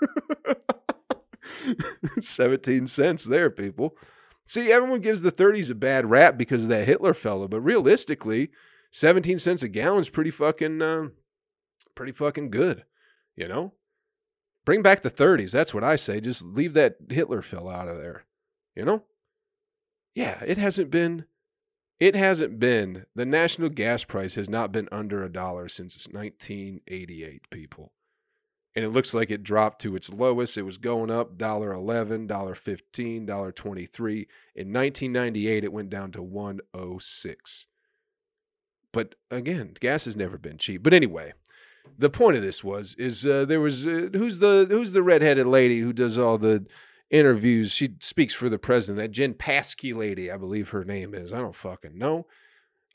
17 2.19 2.87
cents 2.87 3.25
there, 3.25 3.49
people. 3.49 3.95
See, 4.45 4.71
everyone 4.71 5.01
gives 5.01 5.21
the 5.21 5.31
30s 5.31 5.69
a 5.69 5.75
bad 5.75 6.09
rap 6.09 6.37
because 6.37 6.63
of 6.63 6.69
that 6.69 6.87
Hitler 6.87 7.13
fella, 7.13 7.47
but 7.47 7.61
realistically, 7.61 8.49
17 8.91 9.39
cents 9.39 9.63
a 9.63 9.67
gallon 9.67 10.01
is 10.01 10.09
pretty 10.09 10.31
fucking 10.31 10.81
uh, 10.81 11.07
pretty 11.95 12.13
fucking 12.13 12.49
good, 12.49 12.85
you 13.35 13.47
know? 13.47 13.73
Bring 14.65 14.81
back 14.81 15.01
the 15.01 15.11
30s, 15.11 15.51
that's 15.51 15.73
what 15.73 15.83
I 15.83 15.95
say. 15.95 16.21
Just 16.21 16.43
leave 16.43 16.73
that 16.73 16.97
Hitler 17.09 17.41
fella 17.41 17.73
out 17.73 17.87
of 17.87 17.97
there. 17.97 18.25
You 18.75 18.85
know? 18.85 19.03
Yeah, 20.13 20.41
it 20.45 20.57
hasn't 20.57 20.91
been 20.91 21.25
it 21.99 22.15
hasn't 22.15 22.59
been 22.59 23.05
the 23.15 23.25
national 23.25 23.69
gas 23.69 24.03
price 24.03 24.35
has 24.35 24.49
not 24.49 24.71
been 24.71 24.87
under 24.91 25.23
a 25.23 25.31
dollar 25.31 25.67
since 25.67 26.07
1988, 26.07 27.49
people 27.49 27.91
and 28.77 28.85
it 28.85 28.89
looks 28.89 29.11
like 29.11 29.31
it 29.31 29.41
dropped 29.41 29.81
to 29.81 29.95
its 29.95 30.11
lowest. 30.11 30.55
It 30.55 30.61
was 30.61 30.77
going 30.77 31.09
up 31.09 31.35
$1.11, 31.35 32.27
$1.15, 32.27 33.25
$1.23. 33.25 34.27
In 34.53 34.71
1998, 34.71 35.63
it 35.63 35.73
went 35.73 35.89
down 35.89 36.11
to 36.11 36.21
106. 36.21 37.65
But 38.93 39.15
again, 39.31 39.73
gas 39.79 40.05
has 40.05 40.15
never 40.15 40.37
been 40.37 40.59
cheap. 40.59 40.83
But 40.83 40.93
anyway, 40.93 41.33
the 41.97 42.11
point 42.11 42.37
of 42.37 42.43
this 42.43 42.63
was 42.63 42.93
is 42.99 43.25
uh, 43.25 43.45
there 43.45 43.59
was 43.59 43.87
uh, 43.87 44.09
who's 44.13 44.37
the 44.37 44.67
who's 44.69 44.93
the 44.93 45.01
redheaded 45.01 45.47
lady 45.47 45.79
who 45.79 45.91
does 45.91 46.19
all 46.19 46.37
the 46.37 46.67
interviews. 47.09 47.71
She 47.71 47.95
speaks 47.99 48.35
for 48.35 48.47
the 48.47 48.59
president. 48.59 48.99
That 48.99 49.09
Jen 49.09 49.33
Psaki 49.33 49.95
lady, 49.95 50.29
I 50.29 50.37
believe 50.37 50.69
her 50.69 50.85
name 50.85 51.15
is. 51.15 51.33
I 51.33 51.39
don't 51.39 51.55
fucking 51.55 51.97
know. 51.97 52.27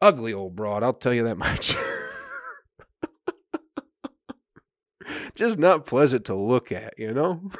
Ugly 0.00 0.32
old 0.32 0.54
broad. 0.54 0.84
I'll 0.84 0.92
tell 0.92 1.12
you 1.12 1.24
that 1.24 1.38
much. 1.38 1.74
Just 5.34 5.58
not 5.58 5.86
pleasant 5.86 6.24
to 6.26 6.34
look 6.34 6.70
at, 6.72 6.94
you 6.98 7.12
know? 7.12 7.40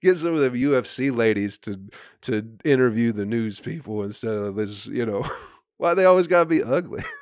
Get 0.00 0.16
some 0.16 0.34
of 0.34 0.40
the 0.40 0.50
UFC 0.50 1.12
ladies 1.14 1.58
to 1.58 1.78
to 2.22 2.56
interview 2.64 3.12
the 3.12 3.24
news 3.24 3.60
people 3.60 4.02
instead 4.04 4.34
of 4.34 4.56
this, 4.56 4.86
you 4.86 5.04
know. 5.04 5.28
Why 5.76 5.94
they 5.94 6.04
always 6.04 6.28
gotta 6.28 6.46
be 6.46 6.62
ugly? 6.62 7.02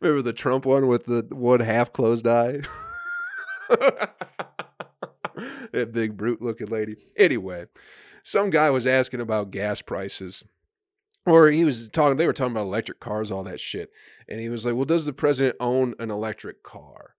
Remember 0.00 0.22
the 0.22 0.32
Trump 0.32 0.64
one 0.64 0.86
with 0.86 1.04
the 1.06 1.26
one 1.30 1.60
half 1.60 1.92
closed 1.92 2.26
eye? 2.26 2.62
that 5.72 5.92
big 5.92 6.16
brute 6.16 6.40
looking 6.40 6.68
lady. 6.68 6.96
Anyway, 7.16 7.66
some 8.22 8.48
guy 8.50 8.70
was 8.70 8.86
asking 8.86 9.20
about 9.20 9.50
gas 9.50 9.82
prices 9.82 10.44
or 11.26 11.48
he 11.48 11.64
was 11.64 11.88
talking 11.88 12.16
they 12.16 12.26
were 12.26 12.32
talking 12.32 12.52
about 12.52 12.62
electric 12.62 13.00
cars 13.00 13.30
all 13.30 13.42
that 13.42 13.60
shit 13.60 13.90
and 14.28 14.40
he 14.40 14.48
was 14.48 14.64
like 14.64 14.74
well 14.74 14.84
does 14.84 15.04
the 15.04 15.12
president 15.12 15.56
own 15.60 15.94
an 15.98 16.10
electric 16.10 16.62
car? 16.62 17.14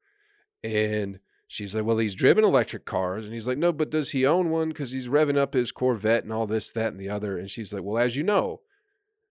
And 0.63 1.19
she's 1.47 1.75
like 1.75 1.85
well 1.85 1.97
he's 1.97 2.15
driven 2.15 2.43
electric 2.43 2.85
cars. 2.85 3.25
And 3.25 3.33
he's 3.33 3.47
like 3.47 3.57
no 3.57 3.71
but 3.71 3.91
does 3.91 4.11
he 4.11 4.25
own 4.25 4.49
one? 4.49 4.69
Because 4.69 4.91
he's 4.91 5.09
revving 5.09 5.37
up 5.37 5.53
his 5.53 5.71
corvette 5.71 6.23
and 6.23 6.33
all 6.33 6.47
this 6.47 6.71
that 6.71 6.93
and 6.93 6.99
the 6.99 7.09
other. 7.09 7.37
And 7.37 7.51
she's 7.51 7.73
like 7.73 7.83
well 7.83 8.01
as 8.01 8.15
you 8.15 8.23
know 8.23 8.61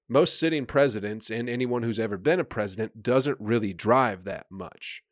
most 0.08 0.38
sitting 0.38 0.66
presidents 0.66 1.30
and 1.30 1.48
anyone 1.48 1.82
who's 1.82 1.98
ever 1.98 2.16
been 2.16 2.38
a 2.38 2.44
president 2.44 3.02
doesn't 3.02 3.40
really 3.40 3.72
drive 3.72 4.22
that 4.24 4.46
much. 4.50 5.02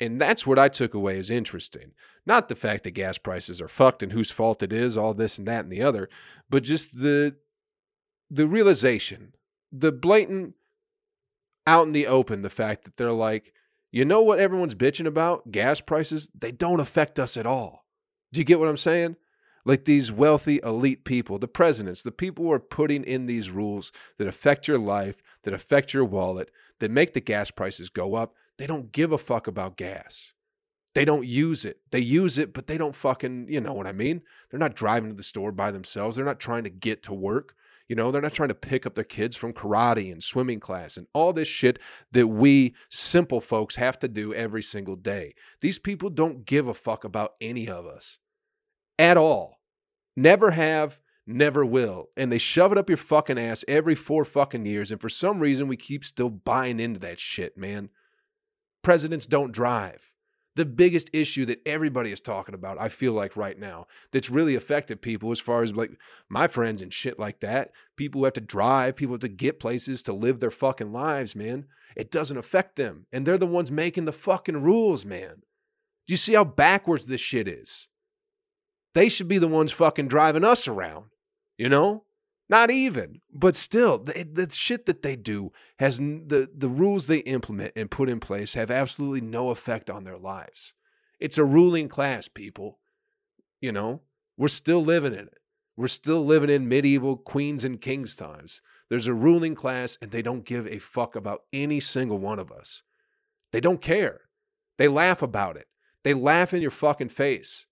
And 0.00 0.20
that's 0.20 0.46
what 0.46 0.60
i 0.60 0.68
took 0.68 0.94
away 0.94 1.18
as 1.18 1.30
interesting. 1.30 1.92
Not 2.24 2.48
the 2.48 2.54
fact 2.54 2.84
that 2.84 2.92
gas 2.92 3.18
prices 3.18 3.60
are 3.60 3.68
fucked 3.68 4.02
and 4.02 4.12
whose 4.12 4.30
fault 4.30 4.62
it 4.62 4.72
is 4.72 4.96
all 4.96 5.12
this 5.12 5.38
and 5.38 5.48
that 5.48 5.64
and 5.64 5.72
the 5.72 5.82
other 5.82 6.08
but 6.50 6.62
just 6.62 7.00
the 7.00 7.36
the 8.30 8.46
realization, 8.46 9.34
the 9.72 9.92
blatant 9.92 10.54
out 11.66 11.86
in 11.86 11.92
the 11.92 12.06
open, 12.06 12.42
the 12.42 12.50
fact 12.50 12.84
that 12.84 12.96
they're 12.96 13.12
like, 13.12 13.52
you 13.90 14.04
know 14.04 14.22
what 14.22 14.38
everyone's 14.38 14.74
bitching 14.74 15.06
about? 15.06 15.50
Gas 15.50 15.80
prices, 15.80 16.30
they 16.34 16.52
don't 16.52 16.80
affect 16.80 17.18
us 17.18 17.36
at 17.36 17.46
all. 17.46 17.86
Do 18.32 18.40
you 18.40 18.44
get 18.44 18.58
what 18.58 18.68
I'm 18.68 18.76
saying? 18.76 19.16
Like 19.64 19.84
these 19.84 20.12
wealthy 20.12 20.60
elite 20.62 21.04
people, 21.04 21.38
the 21.38 21.48
presidents, 21.48 22.02
the 22.02 22.12
people 22.12 22.44
who 22.44 22.52
are 22.52 22.60
putting 22.60 23.04
in 23.04 23.26
these 23.26 23.50
rules 23.50 23.92
that 24.16 24.28
affect 24.28 24.68
your 24.68 24.78
life, 24.78 25.16
that 25.42 25.54
affect 25.54 25.92
your 25.92 26.04
wallet, 26.04 26.50
that 26.80 26.90
make 26.90 27.12
the 27.12 27.20
gas 27.20 27.50
prices 27.50 27.88
go 27.88 28.14
up, 28.14 28.34
they 28.56 28.66
don't 28.66 28.92
give 28.92 29.12
a 29.12 29.18
fuck 29.18 29.46
about 29.46 29.76
gas. 29.76 30.32
They 30.94 31.04
don't 31.04 31.26
use 31.26 31.64
it. 31.64 31.80
They 31.90 32.00
use 32.00 32.38
it, 32.38 32.52
but 32.52 32.66
they 32.66 32.78
don't 32.78 32.94
fucking, 32.94 33.48
you 33.48 33.60
know 33.60 33.72
what 33.72 33.86
I 33.86 33.92
mean? 33.92 34.22
They're 34.50 34.58
not 34.60 34.74
driving 34.74 35.10
to 35.10 35.16
the 35.16 35.22
store 35.22 35.52
by 35.52 35.70
themselves. 35.70 36.16
They're 36.16 36.24
not 36.24 36.40
trying 36.40 36.64
to 36.64 36.70
get 36.70 37.02
to 37.04 37.14
work. 37.14 37.54
You 37.88 37.96
know, 37.96 38.10
they're 38.10 38.20
not 38.20 38.34
trying 38.34 38.50
to 38.50 38.54
pick 38.54 38.84
up 38.84 38.94
their 38.94 39.04
kids 39.04 39.34
from 39.34 39.54
karate 39.54 40.12
and 40.12 40.22
swimming 40.22 40.60
class 40.60 40.96
and 40.96 41.06
all 41.14 41.32
this 41.32 41.48
shit 41.48 41.78
that 42.12 42.26
we 42.26 42.74
simple 42.90 43.40
folks 43.40 43.76
have 43.76 43.98
to 44.00 44.08
do 44.08 44.34
every 44.34 44.62
single 44.62 44.96
day. 44.96 45.34
These 45.62 45.78
people 45.78 46.10
don't 46.10 46.44
give 46.44 46.68
a 46.68 46.74
fuck 46.74 47.04
about 47.04 47.34
any 47.40 47.68
of 47.68 47.86
us 47.86 48.18
at 48.98 49.16
all. 49.16 49.60
Never 50.16 50.50
have, 50.50 51.00
never 51.26 51.64
will. 51.64 52.08
And 52.16 52.30
they 52.30 52.38
shove 52.38 52.72
it 52.72 52.78
up 52.78 52.90
your 52.90 52.98
fucking 52.98 53.38
ass 53.38 53.64
every 53.66 53.94
four 53.94 54.24
fucking 54.24 54.66
years. 54.66 54.92
And 54.92 55.00
for 55.00 55.08
some 55.08 55.40
reason, 55.40 55.66
we 55.66 55.76
keep 55.76 56.04
still 56.04 56.30
buying 56.30 56.80
into 56.80 57.00
that 57.00 57.18
shit, 57.18 57.56
man. 57.56 57.88
Presidents 58.82 59.26
don't 59.26 59.52
drive 59.52 60.10
the 60.58 60.66
biggest 60.66 61.08
issue 61.12 61.44
that 61.46 61.62
everybody 61.64 62.10
is 62.10 62.20
talking 62.20 62.54
about, 62.54 62.80
I 62.80 62.88
feel 62.88 63.12
like 63.12 63.36
right 63.36 63.56
now, 63.56 63.86
that's 64.10 64.28
really 64.28 64.56
affected 64.56 65.00
people 65.00 65.30
as 65.30 65.38
far 65.38 65.62
as 65.62 65.72
like 65.72 65.92
my 66.28 66.48
friends 66.48 66.82
and 66.82 66.92
shit 66.92 67.16
like 67.16 67.38
that. 67.40 67.70
People 67.94 68.20
who 68.20 68.24
have 68.24 68.34
to 68.34 68.40
drive, 68.40 68.96
people 68.96 69.14
have 69.14 69.20
to 69.20 69.28
get 69.28 69.60
places 69.60 70.02
to 70.02 70.12
live 70.12 70.40
their 70.40 70.50
fucking 70.50 70.92
lives, 70.92 71.36
man. 71.36 71.66
It 71.94 72.10
doesn't 72.10 72.36
affect 72.36 72.74
them. 72.74 73.06
And 73.12 73.24
they're 73.24 73.38
the 73.38 73.46
ones 73.46 73.70
making 73.70 74.06
the 74.06 74.12
fucking 74.12 74.60
rules, 74.60 75.04
man. 75.04 75.42
Do 76.08 76.12
you 76.12 76.16
see 76.16 76.34
how 76.34 76.42
backwards 76.42 77.06
this 77.06 77.20
shit 77.20 77.46
is? 77.46 77.86
They 78.94 79.08
should 79.08 79.28
be 79.28 79.38
the 79.38 79.46
ones 79.46 79.70
fucking 79.70 80.08
driving 80.08 80.42
us 80.42 80.66
around, 80.66 81.04
you 81.56 81.68
know? 81.68 82.02
Not 82.48 82.70
even, 82.70 83.20
but 83.32 83.54
still, 83.54 83.98
the, 83.98 84.24
the 84.24 84.50
shit 84.50 84.86
that 84.86 85.02
they 85.02 85.16
do 85.16 85.52
has 85.78 85.98
the 85.98 86.48
the 86.54 86.68
rules 86.68 87.06
they 87.06 87.18
implement 87.18 87.72
and 87.76 87.90
put 87.90 88.08
in 88.08 88.20
place 88.20 88.54
have 88.54 88.70
absolutely 88.70 89.20
no 89.20 89.50
effect 89.50 89.90
on 89.90 90.04
their 90.04 90.16
lives. 90.16 90.72
It's 91.20 91.36
a 91.36 91.44
ruling 91.44 91.88
class, 91.88 92.26
people. 92.26 92.78
You 93.60 93.72
know, 93.72 94.02
we're 94.36 94.48
still 94.48 94.82
living 94.82 95.12
in 95.12 95.26
it. 95.26 95.38
We're 95.76 95.88
still 95.88 96.24
living 96.24 96.48
in 96.48 96.68
medieval 96.68 97.16
queens 97.16 97.64
and 97.64 97.80
kings 97.80 98.16
times. 98.16 98.62
There's 98.88 99.06
a 99.06 99.14
ruling 99.14 99.54
class, 99.54 99.98
and 100.00 100.10
they 100.10 100.22
don't 100.22 100.44
give 100.44 100.66
a 100.66 100.78
fuck 100.78 101.14
about 101.14 101.42
any 101.52 101.80
single 101.80 102.18
one 102.18 102.38
of 102.38 102.50
us. 102.50 102.82
They 103.52 103.60
don't 103.60 103.82
care. 103.82 104.22
They 104.78 104.88
laugh 104.88 105.20
about 105.20 105.56
it. 105.56 105.66
They 106.02 106.14
laugh 106.14 106.54
in 106.54 106.62
your 106.62 106.70
fucking 106.70 107.10
face 107.10 107.66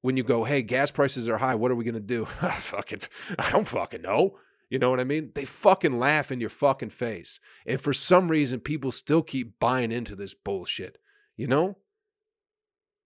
when 0.00 0.16
you 0.16 0.22
go, 0.22 0.44
hey, 0.44 0.62
gas 0.62 0.90
prices 0.90 1.28
are 1.28 1.38
high. 1.38 1.54
What 1.54 1.70
are 1.70 1.74
we 1.74 1.84
going 1.84 1.94
to 1.94 2.00
do? 2.00 2.24
fucking, 2.26 3.00
I 3.38 3.50
don't 3.50 3.66
fucking 3.66 4.02
know. 4.02 4.38
You 4.70 4.78
know 4.78 4.90
what 4.90 5.00
I 5.00 5.04
mean? 5.04 5.32
They 5.34 5.44
fucking 5.44 5.98
laugh 5.98 6.30
in 6.30 6.40
your 6.40 6.50
fucking 6.50 6.90
face. 6.90 7.40
And 7.66 7.80
for 7.80 7.94
some 7.94 8.28
reason, 8.28 8.60
people 8.60 8.92
still 8.92 9.22
keep 9.22 9.58
buying 9.58 9.90
into 9.90 10.14
this 10.14 10.34
bullshit. 10.34 10.98
You 11.36 11.46
know? 11.46 11.78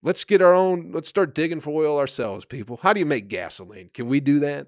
Let's 0.01 0.25
get 0.25 0.41
our 0.41 0.53
own, 0.53 0.91
let's 0.93 1.07
start 1.07 1.33
digging 1.33 1.61
for 1.61 1.69
oil 1.69 1.97
ourselves, 1.97 2.43
people. 2.43 2.79
How 2.83 2.91
do 2.91 2.99
you 2.99 3.05
make 3.05 3.29
gasoline? 3.29 3.89
Can 3.93 4.07
we 4.07 4.19
do 4.19 4.39
that? 4.39 4.67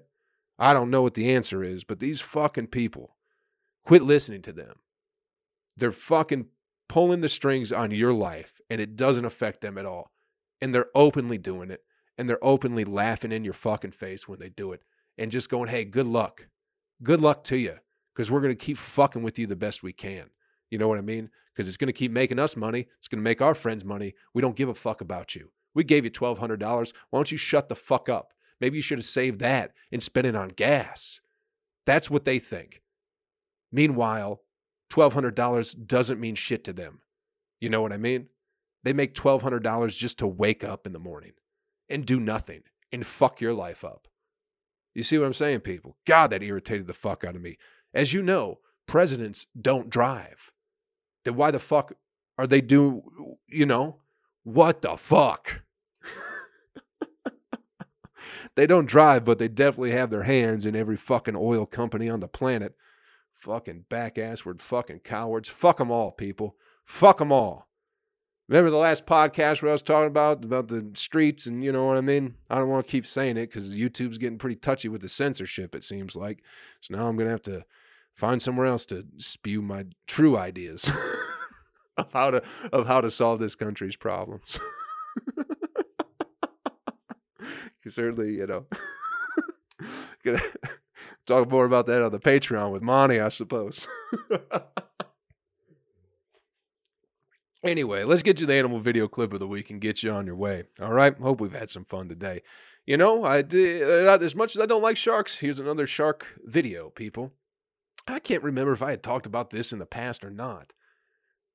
I 0.58 0.72
don't 0.72 0.90
know 0.90 1.02
what 1.02 1.12
the 1.12 1.34
answer 1.34 1.62
is, 1.62 1.84
but 1.84 2.00
these 2.00 2.22
fucking 2.22 2.68
people, 2.68 3.16
quit 3.84 4.00
listening 4.00 4.40
to 4.42 4.52
them. 4.54 4.76
They're 5.76 5.92
fucking 5.92 6.46
pulling 6.88 7.20
the 7.20 7.28
strings 7.28 7.70
on 7.70 7.90
your 7.90 8.14
life 8.14 8.62
and 8.70 8.80
it 8.80 8.96
doesn't 8.96 9.26
affect 9.26 9.60
them 9.60 9.76
at 9.76 9.84
all. 9.84 10.10
And 10.62 10.74
they're 10.74 10.88
openly 10.94 11.36
doing 11.36 11.70
it 11.70 11.82
and 12.18 12.28
they're 12.28 12.44
openly 12.44 12.84
laughing 12.84 13.32
in 13.32 13.44
your 13.44 13.52
fucking 13.52 13.92
face 13.92 14.26
when 14.26 14.38
they 14.38 14.48
do 14.48 14.72
it 14.72 14.82
and 15.18 15.30
just 15.30 15.50
going, 15.50 15.68
hey, 15.68 15.84
good 15.84 16.06
luck. 16.06 16.48
Good 17.02 17.20
luck 17.20 17.44
to 17.44 17.56
you 17.56 17.76
because 18.14 18.30
we're 18.30 18.40
going 18.40 18.56
to 18.56 18.64
keep 18.64 18.78
fucking 18.78 19.22
with 19.22 19.38
you 19.38 19.46
the 19.46 19.56
best 19.56 19.82
we 19.82 19.92
can. 19.92 20.30
You 20.70 20.78
know 20.78 20.88
what 20.88 20.98
I 20.98 21.02
mean? 21.02 21.30
Because 21.52 21.68
it's 21.68 21.76
going 21.76 21.88
to 21.88 21.92
keep 21.92 22.10
making 22.10 22.38
us 22.38 22.56
money. 22.56 22.86
It's 22.98 23.08
going 23.08 23.20
to 23.20 23.24
make 23.24 23.42
our 23.42 23.54
friends 23.54 23.84
money. 23.84 24.14
We 24.34 24.42
don't 24.42 24.56
give 24.56 24.68
a 24.68 24.74
fuck 24.74 25.00
about 25.00 25.34
you. 25.34 25.50
We 25.74 25.84
gave 25.84 26.04
you 26.04 26.10
$1,200. 26.10 26.92
Why 27.10 27.18
don't 27.18 27.30
you 27.30 27.38
shut 27.38 27.68
the 27.68 27.76
fuck 27.76 28.08
up? 28.08 28.32
Maybe 28.60 28.76
you 28.76 28.82
should 28.82 28.98
have 28.98 29.04
saved 29.04 29.40
that 29.40 29.72
and 29.92 30.02
spent 30.02 30.26
it 30.26 30.34
on 30.34 30.48
gas. 30.48 31.20
That's 31.84 32.10
what 32.10 32.24
they 32.24 32.38
think. 32.38 32.82
Meanwhile, 33.70 34.40
$1,200 34.90 35.86
doesn't 35.86 36.20
mean 36.20 36.34
shit 36.34 36.64
to 36.64 36.72
them. 36.72 37.00
You 37.60 37.68
know 37.68 37.82
what 37.82 37.92
I 37.92 37.98
mean? 37.98 38.28
They 38.82 38.92
make 38.92 39.14
$1,200 39.14 39.96
just 39.96 40.18
to 40.18 40.26
wake 40.26 40.64
up 40.64 40.86
in 40.86 40.92
the 40.92 40.98
morning 40.98 41.32
and 41.88 42.04
do 42.04 42.20
nothing 42.20 42.62
and 42.92 43.06
fuck 43.06 43.40
your 43.40 43.52
life 43.52 43.84
up. 43.84 44.08
You 44.94 45.02
see 45.02 45.18
what 45.18 45.26
I'm 45.26 45.34
saying, 45.34 45.60
people? 45.60 45.96
God, 46.06 46.28
that 46.28 46.42
irritated 46.42 46.86
the 46.86 46.94
fuck 46.94 47.24
out 47.24 47.36
of 47.36 47.42
me. 47.42 47.58
As 47.92 48.12
you 48.12 48.22
know, 48.22 48.60
presidents 48.86 49.46
don't 49.60 49.90
drive. 49.90 50.52
Then 51.24 51.36
why 51.36 51.50
the 51.50 51.58
fuck 51.58 51.92
are 52.38 52.46
they 52.46 52.60
doing, 52.60 53.02
you 53.46 53.66
know, 53.66 54.00
what 54.42 54.82
the 54.82 54.96
fuck? 54.96 55.62
they 58.54 58.66
don't 58.66 58.86
drive, 58.86 59.24
but 59.24 59.38
they 59.38 59.48
definitely 59.48 59.90
have 59.90 60.10
their 60.10 60.22
hands 60.22 60.64
in 60.64 60.76
every 60.76 60.96
fucking 60.96 61.36
oil 61.36 61.66
company 61.66 62.08
on 62.08 62.20
the 62.20 62.28
planet. 62.28 62.74
Fucking 63.32 63.84
back 63.90 64.14
assward 64.14 64.62
fucking 64.62 65.00
cowards. 65.00 65.48
Fuck 65.48 65.78
them 65.78 65.90
all, 65.90 66.10
people. 66.10 66.56
Fuck 66.86 67.18
them 67.18 67.32
all. 67.32 67.65
Remember 68.48 68.70
the 68.70 68.76
last 68.76 69.06
podcast 69.06 69.60
where 69.60 69.70
I 69.70 69.74
was 69.74 69.82
talking 69.82 70.06
about 70.06 70.44
about 70.44 70.68
the 70.68 70.88
streets 70.94 71.46
and 71.46 71.64
you 71.64 71.72
know 71.72 71.84
what 71.84 71.96
I 71.96 72.00
mean? 72.00 72.36
I 72.48 72.58
don't 72.58 72.68
want 72.68 72.86
to 72.86 72.90
keep 72.90 73.06
saying 73.06 73.36
it 73.36 73.46
because 73.46 73.74
YouTube's 73.74 74.18
getting 74.18 74.38
pretty 74.38 74.56
touchy 74.56 74.88
with 74.88 75.00
the 75.00 75.08
censorship, 75.08 75.74
it 75.74 75.82
seems 75.82 76.14
like. 76.14 76.44
So 76.80 76.96
now 76.96 77.08
I'm 77.08 77.16
gonna 77.16 77.30
have 77.30 77.42
to 77.42 77.64
find 78.14 78.40
somewhere 78.40 78.66
else 78.66 78.86
to 78.86 79.04
spew 79.18 79.62
my 79.62 79.86
true 80.06 80.36
ideas 80.36 80.88
of 81.96 82.12
how 82.12 82.30
to 82.30 82.42
of 82.72 82.86
how 82.86 83.00
to 83.00 83.10
solve 83.10 83.40
this 83.40 83.56
country's 83.56 83.96
problems. 83.96 84.60
Certainly, 87.88 88.34
you 88.34 88.46
know. 88.46 88.66
gonna 90.24 90.40
talk 91.26 91.48
more 91.50 91.64
about 91.64 91.86
that 91.86 92.02
on 92.02 92.12
the 92.12 92.18
Patreon 92.20 92.72
with 92.72 92.82
Monty, 92.82 93.20
I 93.20 93.28
suppose. 93.28 93.88
Anyway, 97.66 98.04
let's 98.04 98.22
get 98.22 98.40
you 98.40 98.46
the 98.46 98.54
animal 98.54 98.78
video 98.78 99.08
clip 99.08 99.32
of 99.32 99.40
the 99.40 99.46
week 99.46 99.70
and 99.70 99.80
get 99.80 100.02
you 100.02 100.10
on 100.12 100.26
your 100.26 100.36
way. 100.36 100.64
All 100.80 100.92
right. 100.92 101.16
Hope 101.18 101.40
we've 101.40 101.52
had 101.52 101.70
some 101.70 101.84
fun 101.84 102.08
today. 102.08 102.42
You 102.86 102.96
know, 102.96 103.24
I 103.24 103.40
uh, 103.40 104.18
as 104.20 104.36
much 104.36 104.54
as 104.54 104.62
I 104.62 104.66
don't 104.66 104.82
like 104.82 104.96
sharks, 104.96 105.38
here's 105.38 105.58
another 105.58 105.86
shark 105.88 106.26
video, 106.44 106.90
people. 106.90 107.32
I 108.06 108.20
can't 108.20 108.44
remember 108.44 108.72
if 108.72 108.82
I 108.82 108.90
had 108.90 109.02
talked 109.02 109.26
about 109.26 109.50
this 109.50 109.72
in 109.72 109.80
the 109.80 109.86
past 109.86 110.22
or 110.22 110.30
not. 110.30 110.72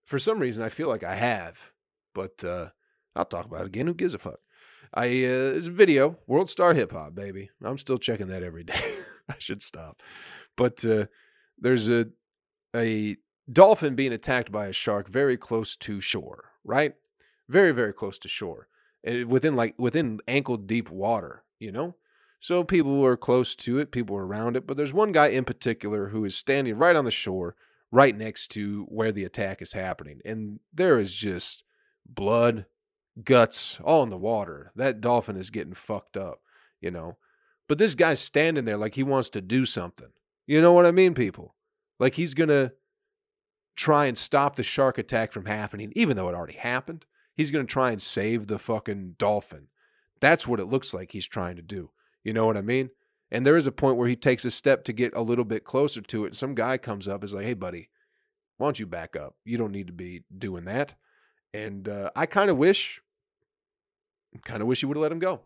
For 0.03 0.19
some 0.19 0.39
reason, 0.39 0.61
I 0.61 0.67
feel 0.67 0.89
like 0.89 1.05
I 1.05 1.15
have, 1.15 1.71
but 2.13 2.43
uh, 2.43 2.69
I'll 3.15 3.23
talk 3.23 3.45
about 3.45 3.61
it 3.61 3.67
again. 3.67 3.87
Who 3.87 3.93
gives 3.93 4.13
a 4.13 4.19
fuck? 4.19 4.39
I 4.93 5.05
uh, 5.05 5.55
it's 5.55 5.67
a 5.67 5.71
video, 5.71 6.17
World 6.27 6.49
Star 6.49 6.73
Hip 6.73 6.91
Hop, 6.91 7.15
baby. 7.15 7.49
I'm 7.63 7.77
still 7.77 7.97
checking 7.97 8.27
that 8.27 8.43
every 8.43 8.63
day. 8.65 8.95
I 9.29 9.35
should 9.39 9.63
stop, 9.63 10.01
but 10.57 10.83
uh, 10.83 11.05
there's 11.57 11.89
a 11.89 12.07
a 12.75 13.15
dolphin 13.51 13.95
being 13.95 14.13
attacked 14.13 14.51
by 14.51 14.67
a 14.67 14.73
shark 14.73 15.07
very 15.07 15.37
close 15.37 15.75
to 15.77 16.01
shore, 16.01 16.51
right? 16.63 16.93
Very, 17.49 17.71
very 17.71 17.93
close 17.93 18.17
to 18.19 18.29
shore, 18.29 18.67
within 19.03 19.55
like 19.55 19.75
within 19.77 20.19
ankle 20.27 20.57
deep 20.57 20.89
water, 20.89 21.43
you 21.59 21.71
know. 21.71 21.95
So 22.39 22.63
people 22.63 22.99
were 22.99 23.17
close 23.17 23.53
to 23.55 23.77
it, 23.79 23.91
people 23.91 24.15
were 24.15 24.25
around 24.25 24.55
it, 24.55 24.65
but 24.65 24.75
there's 24.75 24.93
one 24.93 25.11
guy 25.11 25.27
in 25.27 25.45
particular 25.45 26.07
who 26.07 26.25
is 26.25 26.35
standing 26.35 26.75
right 26.77 26.95
on 26.95 27.05
the 27.05 27.11
shore, 27.11 27.55
right 27.91 28.17
next 28.17 28.47
to 28.51 28.85
where 28.89 29.11
the 29.11 29.25
attack 29.25 29.61
is 29.61 29.73
happening, 29.73 30.21
and 30.25 30.59
there 30.73 30.99
is 30.99 31.13
just 31.13 31.63
blood, 32.05 32.65
guts, 33.23 33.79
all 33.83 34.01
in 34.03 34.09
the 34.09 34.17
water. 34.17 34.71
That 34.75 35.01
dolphin 35.01 35.35
is 35.35 35.49
getting 35.49 35.73
fucked 35.73 36.17
up, 36.17 36.41
you 36.79 36.89
know. 36.89 37.17
But 37.67 37.77
this 37.77 37.93
guy's 37.93 38.19
standing 38.19 38.65
there 38.65 38.77
like 38.77 38.95
he 38.95 39.03
wants 39.03 39.29
to 39.31 39.41
do 39.41 39.65
something. 39.65 40.09
You 40.47 40.61
know 40.61 40.73
what 40.73 40.85
I 40.85 40.91
mean, 40.91 41.13
people? 41.13 41.55
Like 41.99 42.15
he's 42.15 42.33
gonna 42.33 42.71
try 43.75 44.05
and 44.05 44.17
stop 44.17 44.55
the 44.55 44.63
shark 44.63 44.97
attack 44.97 45.31
from 45.31 45.45
happening, 45.45 45.91
even 45.95 46.15
though 46.15 46.29
it 46.29 46.35
already 46.35 46.57
happened. 46.57 47.05
He's 47.35 47.51
going 47.51 47.65
to 47.65 47.71
try 47.71 47.91
and 47.91 48.01
save 48.01 48.47
the 48.47 48.59
fucking 48.59 49.15
dolphin. 49.17 49.67
That's 50.19 50.47
what 50.47 50.59
it 50.59 50.65
looks 50.65 50.93
like 50.93 51.11
he's 51.11 51.27
trying 51.27 51.55
to 51.55 51.61
do. 51.61 51.91
You 52.23 52.33
know 52.33 52.45
what 52.45 52.57
I 52.57 52.61
mean? 52.61 52.91
And 53.31 53.45
there 53.45 53.57
is 53.57 53.65
a 53.65 53.71
point 53.71 53.97
where 53.97 54.09
he 54.09 54.15
takes 54.15 54.45
a 54.45 54.51
step 54.51 54.83
to 54.83 54.93
get 54.93 55.15
a 55.15 55.21
little 55.21 55.45
bit 55.45 55.63
closer 55.63 56.01
to 56.01 56.25
it. 56.25 56.35
Some 56.35 56.53
guy 56.53 56.77
comes 56.77 57.07
up, 57.07 57.23
is 57.23 57.33
like, 57.33 57.45
"Hey, 57.45 57.53
buddy, 57.53 57.89
why 58.57 58.67
don't 58.67 58.79
you 58.79 58.85
back 58.85 59.15
up? 59.15 59.35
You 59.45 59.57
don't 59.57 59.71
need 59.71 59.87
to 59.87 59.93
be 59.93 60.23
doing 60.37 60.65
that." 60.65 60.95
And 61.53 61.87
uh, 61.87 62.11
I 62.15 62.25
kind 62.25 62.49
of 62.51 62.57
wish, 62.57 63.01
kind 64.43 64.61
of 64.61 64.67
wish 64.67 64.81
you 64.81 64.87
would 64.89 64.97
have 64.97 65.01
let 65.01 65.11
him 65.11 65.19
go. 65.19 65.41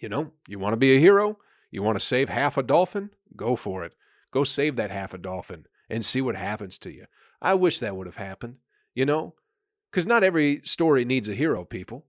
You 0.00 0.08
know, 0.08 0.32
you 0.48 0.58
want 0.58 0.72
to 0.72 0.78
be 0.78 0.96
a 0.96 1.00
hero, 1.00 1.38
you 1.70 1.82
want 1.82 1.98
to 1.98 2.04
save 2.04 2.28
half 2.28 2.56
a 2.56 2.62
dolphin, 2.62 3.10
go 3.36 3.56
for 3.56 3.84
it. 3.84 3.94
Go 4.30 4.44
save 4.44 4.76
that 4.76 4.90
half 4.90 5.14
a 5.14 5.18
dolphin 5.18 5.66
and 5.88 6.04
see 6.04 6.20
what 6.20 6.36
happens 6.36 6.78
to 6.78 6.90
you. 6.90 7.06
I 7.40 7.54
wish 7.54 7.78
that 7.78 7.96
would 7.96 8.06
have 8.06 8.16
happened, 8.16 8.56
you 8.94 9.04
know? 9.04 9.34
Because 9.90 10.06
not 10.06 10.24
every 10.24 10.60
story 10.64 11.04
needs 11.04 11.28
a 11.28 11.34
hero, 11.34 11.64
people. 11.64 12.06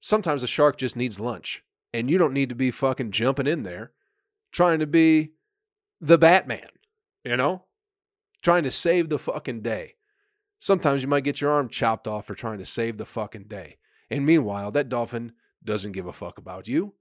Sometimes 0.00 0.42
a 0.42 0.46
shark 0.46 0.78
just 0.78 0.96
needs 0.96 1.20
lunch, 1.20 1.62
and 1.92 2.10
you 2.10 2.18
don't 2.18 2.32
need 2.32 2.48
to 2.48 2.54
be 2.54 2.70
fucking 2.70 3.10
jumping 3.10 3.46
in 3.46 3.62
there 3.62 3.92
trying 4.52 4.78
to 4.78 4.86
be 4.86 5.32
the 6.00 6.18
Batman, 6.18 6.68
you 7.24 7.36
know? 7.36 7.64
Trying 8.42 8.64
to 8.64 8.70
save 8.70 9.08
the 9.08 9.18
fucking 9.18 9.62
day. 9.62 9.94
Sometimes 10.58 11.02
you 11.02 11.08
might 11.08 11.24
get 11.24 11.40
your 11.40 11.50
arm 11.50 11.68
chopped 11.68 12.06
off 12.06 12.26
for 12.26 12.34
trying 12.34 12.58
to 12.58 12.64
save 12.64 12.98
the 12.98 13.06
fucking 13.06 13.44
day. 13.44 13.78
And 14.10 14.24
meanwhile, 14.24 14.70
that 14.72 14.88
dolphin 14.88 15.32
doesn't 15.62 15.92
give 15.92 16.06
a 16.06 16.12
fuck 16.12 16.38
about 16.38 16.68
you. 16.68 16.94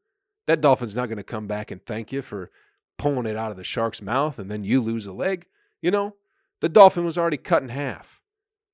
That 0.45 0.61
dolphin's 0.61 0.95
not 0.95 1.07
going 1.07 1.17
to 1.17 1.23
come 1.23 1.47
back 1.47 1.71
and 1.71 1.85
thank 1.85 2.11
you 2.11 2.21
for 2.21 2.51
pulling 2.97 3.25
it 3.25 3.35
out 3.35 3.51
of 3.51 3.57
the 3.57 3.63
shark's 3.63 4.01
mouth 4.01 4.39
and 4.39 4.49
then 4.49 4.63
you 4.63 4.81
lose 4.81 5.05
a 5.05 5.13
leg. 5.13 5.45
You 5.81 5.91
know, 5.91 6.15
the 6.61 6.69
dolphin 6.69 7.05
was 7.05 7.17
already 7.17 7.37
cut 7.37 7.63
in 7.63 7.69
half. 7.69 8.21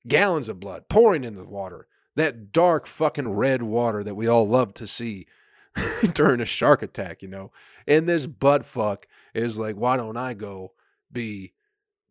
Gallons 0.06 0.48
of 0.48 0.60
blood 0.60 0.88
pouring 0.88 1.24
into 1.24 1.40
the 1.40 1.48
water. 1.48 1.86
That 2.16 2.52
dark 2.52 2.86
fucking 2.86 3.28
red 3.32 3.62
water 3.62 4.04
that 4.04 4.14
we 4.14 4.26
all 4.26 4.46
love 4.46 4.74
to 4.74 4.86
see 4.86 5.26
during 6.12 6.40
a 6.40 6.46
shark 6.46 6.82
attack, 6.82 7.22
you 7.22 7.28
know. 7.28 7.52
And 7.86 8.08
this 8.08 8.26
butt 8.26 8.64
fuck 8.64 9.06
is 9.34 9.58
like, 9.58 9.76
why 9.76 9.96
don't 9.96 10.16
I 10.16 10.34
go 10.34 10.72
be 11.10 11.54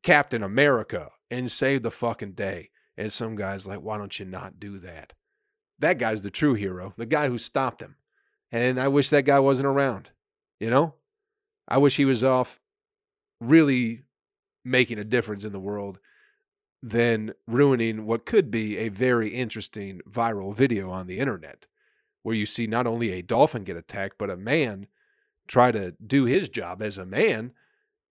Captain 0.03 0.43
America 0.43 1.11
and 1.31 1.51
save 1.51 1.83
the 1.83 1.91
fucking 1.91 2.33
day? 2.33 2.69
And 2.97 3.11
some 3.11 3.35
guy's 3.35 3.65
like, 3.65 3.79
why 3.79 3.97
don't 3.97 4.19
you 4.19 4.25
not 4.25 4.59
do 4.59 4.79
that? 4.79 5.13
That 5.79 5.97
guy's 5.97 6.21
the 6.21 6.29
true 6.29 6.53
hero, 6.53 6.93
the 6.97 7.05
guy 7.05 7.27
who 7.27 7.37
stopped 7.37 7.81
him. 7.81 7.95
And 8.51 8.79
I 8.79 8.87
wish 8.87 9.09
that 9.09 9.25
guy 9.25 9.39
wasn't 9.39 9.67
around, 9.67 10.11
you 10.59 10.69
know? 10.69 10.95
I 11.67 11.77
wish 11.77 11.97
he 11.97 12.05
was 12.05 12.23
off 12.23 12.59
really 13.39 14.03
making 14.63 14.99
a 14.99 15.03
difference 15.03 15.43
in 15.43 15.51
the 15.51 15.59
world 15.59 15.99
than 16.81 17.33
ruining 17.47 18.05
what 18.05 18.25
could 18.25 18.51
be 18.51 18.77
a 18.77 18.89
very 18.89 19.29
interesting 19.29 20.01
viral 20.09 20.53
video 20.53 20.89
on 20.89 21.07
the 21.07 21.19
internet 21.19 21.67
where 22.23 22.35
you 22.35 22.45
see 22.45 22.67
not 22.67 22.87
only 22.87 23.11
a 23.11 23.21
dolphin 23.21 23.63
get 23.63 23.77
attacked 23.77 24.17
but 24.17 24.29
a 24.29 24.37
man 24.37 24.87
try 25.47 25.71
to 25.71 25.93
do 26.05 26.25
his 26.25 26.49
job 26.49 26.81
as 26.81 26.97
a 26.97 27.05
man 27.05 27.53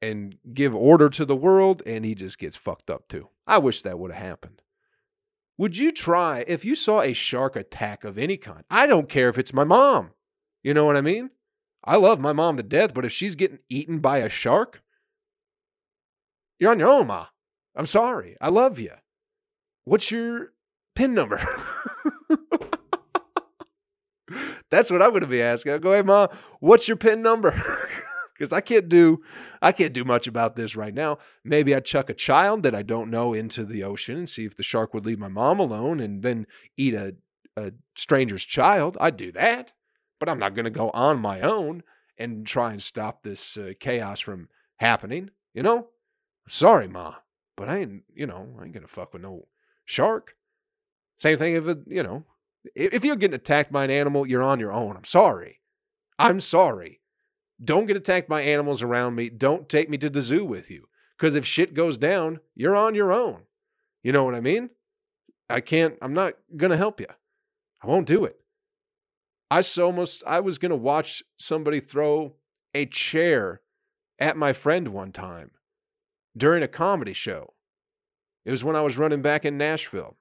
and 0.01 0.37
give 0.53 0.75
order 0.75 1.09
to 1.09 1.25
the 1.25 1.37
world 1.37 1.83
and 1.87 2.05
he 2.05 2.15
just 2.15 2.39
gets 2.39 2.57
fucked 2.57 2.91
up 2.91 3.09
too. 3.09 3.29
I 3.47 3.59
wish 3.59 3.83
that 3.83 3.99
would 3.99 4.13
have 4.13 4.25
happened. 4.25 4.63
Would 5.59 5.77
you 5.77 5.93
try 5.93 6.45
if 6.49 6.65
you 6.65 6.75
saw 6.75 7.01
a 7.01 7.13
shark 7.13 7.57
attack 7.57 8.05
of 8.05 8.19
any 8.19 8.37
kind? 8.37 8.65
I 8.71 8.87
don't 8.87 9.09
care 9.09 9.29
if 9.29 9.39
it's 9.39 9.53
my 9.53 9.65
mom. 9.65 10.11
You 10.63 10.75
know 10.75 10.85
what 10.85 10.97
I 10.97 11.03
mean? 11.03 11.31
I 11.85 11.97
love 11.97 12.21
my 12.21 12.33
mom 12.33 12.57
to 12.57 12.63
death, 12.63 12.95
but 12.95 13.05
if 13.05 13.13
she's 13.13 13.35
getting 13.35 13.59
eaten 13.69 13.99
by 13.99 14.19
a 14.19 14.29
shark, 14.29 14.83
you're 16.63 16.71
on 16.71 16.79
your 16.79 16.91
own, 16.91 17.09
Ma. 17.09 17.27
I'm 17.75 17.87
sorry. 17.87 18.37
I 18.41 18.49
love 18.49 18.79
you. 18.79 18.93
What's 19.85 20.13
your 20.13 20.53
PIN 20.95 21.13
number? 21.13 21.41
That's 24.71 24.89
what 24.89 25.03
I'm 25.03 25.11
going 25.11 25.23
to 25.23 25.27
be 25.27 25.43
asking. 25.43 25.73
I 25.73 25.79
go, 25.79 25.93
hey, 25.93 26.03
Ma, 26.03 26.29
what's 26.61 26.87
your 26.87 26.97
PIN 26.97 27.21
number? 27.21 27.51
Because 28.35 28.53
I 28.53 28.61
can't 28.61 28.89
do, 28.89 29.23
I 29.61 29.71
can't 29.71 29.93
do 29.93 30.05
much 30.05 30.27
about 30.27 30.57
this 30.57 30.75
right 30.75 30.95
now. 30.95 31.19
Maybe 31.45 31.77
I'd 31.77 31.85
chuck 31.85 32.11
a 32.11 32.15
child 32.15 32.65
that 32.65 32.75
I 32.75 32.83
don't 32.83 33.11
know 33.11 33.35
into 33.35 33.65
the 33.65 33.85
ocean 33.85 34.17
and 34.17 34.29
see 34.29 34.45
if 34.45 34.57
the 34.57 34.65
shark 34.65 34.93
would 34.95 35.07
leave 35.07 35.21
my 35.21 35.29
mom 35.29 35.61
alone 35.61 36.01
and 36.01 36.23
then 36.23 36.49
eat 36.77 36.95
a, 36.95 37.15
a 37.57 37.73
stranger's 37.95 38.45
child. 38.45 38.97
I'd 39.01 39.17
do 39.17 39.31
that, 39.33 39.75
but 40.19 40.29
I'm 40.29 40.41
not 40.41 40.55
going 40.55 40.65
to 40.65 40.71
go 40.71 40.91
on 40.91 41.21
my 41.21 41.41
own 41.41 41.85
and 42.19 42.45
try 42.45 42.73
and 42.73 42.83
stop 42.83 43.23
this 43.23 43.57
uh, 43.57 43.75
chaos 43.79 44.19
from 44.19 44.49
happening. 44.79 45.31
You 45.55 45.63
know, 45.63 45.89
Sorry, 46.49 46.89
Ma, 46.89 47.15
but 47.57 47.69
I 47.69 47.79
ain't, 47.79 48.03
you 48.15 48.27
know, 48.27 48.57
I 48.59 48.65
ain't 48.65 48.73
gonna 48.73 48.89
fuck 48.89 49.13
with 49.13 49.23
no 49.23 49.49
shark. 49.85 50.35
Same 51.19 51.39
thing 51.39 51.55
if, 51.55 51.69
it, 51.69 51.79
you 51.87 52.03
know, 52.03 52.25
if 52.75 53.05
you're 53.05 53.17
getting 53.17 53.35
attacked 53.35 53.73
by 53.73 53.85
an 53.85 53.91
animal, 53.91 54.27
you're 54.27 54.43
on 54.43 54.61
your 54.61 54.73
own. 54.73 54.97
I'm 54.97 55.05
sorry. 55.05 55.61
I'm 56.19 56.41
sorry. 56.41 57.01
Don't 57.63 57.87
get 57.87 57.97
attacked 57.97 58.29
by 58.29 58.43
animals 58.43 58.83
around 58.83 59.15
me. 59.15 59.29
Don't 59.29 59.69
take 59.69 59.89
me 59.89 59.99
to 59.99 60.11
the 60.11 60.23
zoo 60.23 60.45
with 60.45 60.71
you. 60.71 60.89
Because 61.17 61.35
if 61.35 61.47
shit 61.47 61.75
goes 61.75 61.97
down, 61.97 62.41
you're 62.55 62.77
on 62.77 62.95
your 62.95 63.13
own. 63.13 63.43
You 64.03 64.13
know 64.13 64.25
what 64.25 64.35
I 64.35 64.41
mean? 64.41 64.71
I 65.49 65.61
can't, 65.61 65.97
I'm 66.03 66.15
not 66.15 66.35
going 66.57 66.71
to 66.71 66.77
help 66.77 67.01
you. 67.01 67.07
I 67.83 67.87
won't 67.87 68.07
do 68.07 68.25
it. 68.25 68.41
I 69.51 69.61
so 69.61 69.87
almost, 69.87 70.23
I 70.27 70.41
was 70.41 70.59
going 70.59 70.71
to 70.71 70.77
watch 70.77 71.23
somebody 71.37 71.79
throw 71.79 72.35
a 72.75 72.87
chair 72.87 73.61
at 74.19 74.37
my 74.37 74.53
friend 74.53 74.89
one 74.89 75.13
time 75.13 75.53
during 76.37 76.63
a 76.63 76.69
comedy 76.69 77.13
show. 77.13 77.55
It 78.45 78.51
was 78.51 78.65
when 78.65 78.77
I 78.77 78.81
was 78.81 78.99
running 78.99 79.23
back 79.23 79.45
in 79.45 79.57
Nashville 79.57 80.17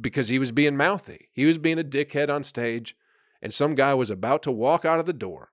because 0.00 0.28
he 0.28 0.38
was 0.38 0.52
being 0.52 0.76
mouthy. 0.76 1.28
He 1.32 1.44
was 1.44 1.58
being 1.58 1.78
a 1.78 1.84
dickhead 1.84 2.28
on 2.28 2.42
stage, 2.42 2.96
and 3.42 3.52
some 3.54 3.74
guy 3.74 3.94
was 3.94 4.10
about 4.10 4.42
to 4.44 4.52
walk 4.52 4.84
out 4.84 5.00
of 5.00 5.06
the 5.06 5.12
door. 5.12 5.50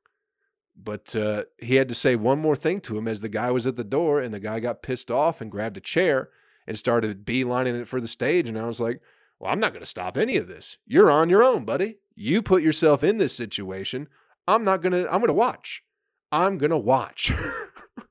But 0.76 1.16
uh, 1.16 1.46
he 1.58 1.76
had 1.76 1.90
to 1.90 1.96
say 1.96 2.16
one 2.16 2.40
more 2.40 2.56
thing 2.56 2.82
to 2.82 2.98
him 2.98 3.08
as 3.08 3.22
the 3.22 3.30
guy 3.30 3.52
was 3.52 3.66
at 3.66 3.76
the 3.76 3.84
door, 3.84 4.20
and 4.20 4.34
the 4.34 4.40
guy 4.40 4.60
got 4.60 4.84
pissed 4.84 5.10
off 5.10 5.42
and 5.42 5.52
grabbed 5.52 5.78
a 5.78 5.82
chair 5.82 6.30
and 6.68 6.78
started 6.78 7.26
beelining 7.26 7.80
it 7.80 7.88
for 7.88 8.00
the 8.00 8.08
stage. 8.08 8.48
And 8.48 8.60
I 8.60 8.66
was 8.66 8.80
like, 8.80 9.02
Well, 9.40 9.52
I'm 9.52 9.60
not 9.60 9.72
going 9.74 9.82
to 9.82 9.90
stop 9.90 10.18
any 10.18 10.38
of 10.38 10.48
this. 10.48 10.78
You're 10.86 11.10
on 11.10 11.30
your 11.30 11.44
own, 11.44 11.66
buddy. 11.66 11.98
You 12.16 12.42
put 12.42 12.64
yourself 12.64 13.04
in 13.04 13.18
this 13.18 13.36
situation. 13.36 14.08
I'm 14.48 14.64
not 14.64 14.82
going 14.82 14.94
to, 14.94 15.06
I'm 15.12 15.20
going 15.20 15.28
to 15.28 15.34
watch. 15.34 15.84
I'm 16.32 16.58
going 16.58 16.72
to 16.72 16.78
watch. 16.78 17.32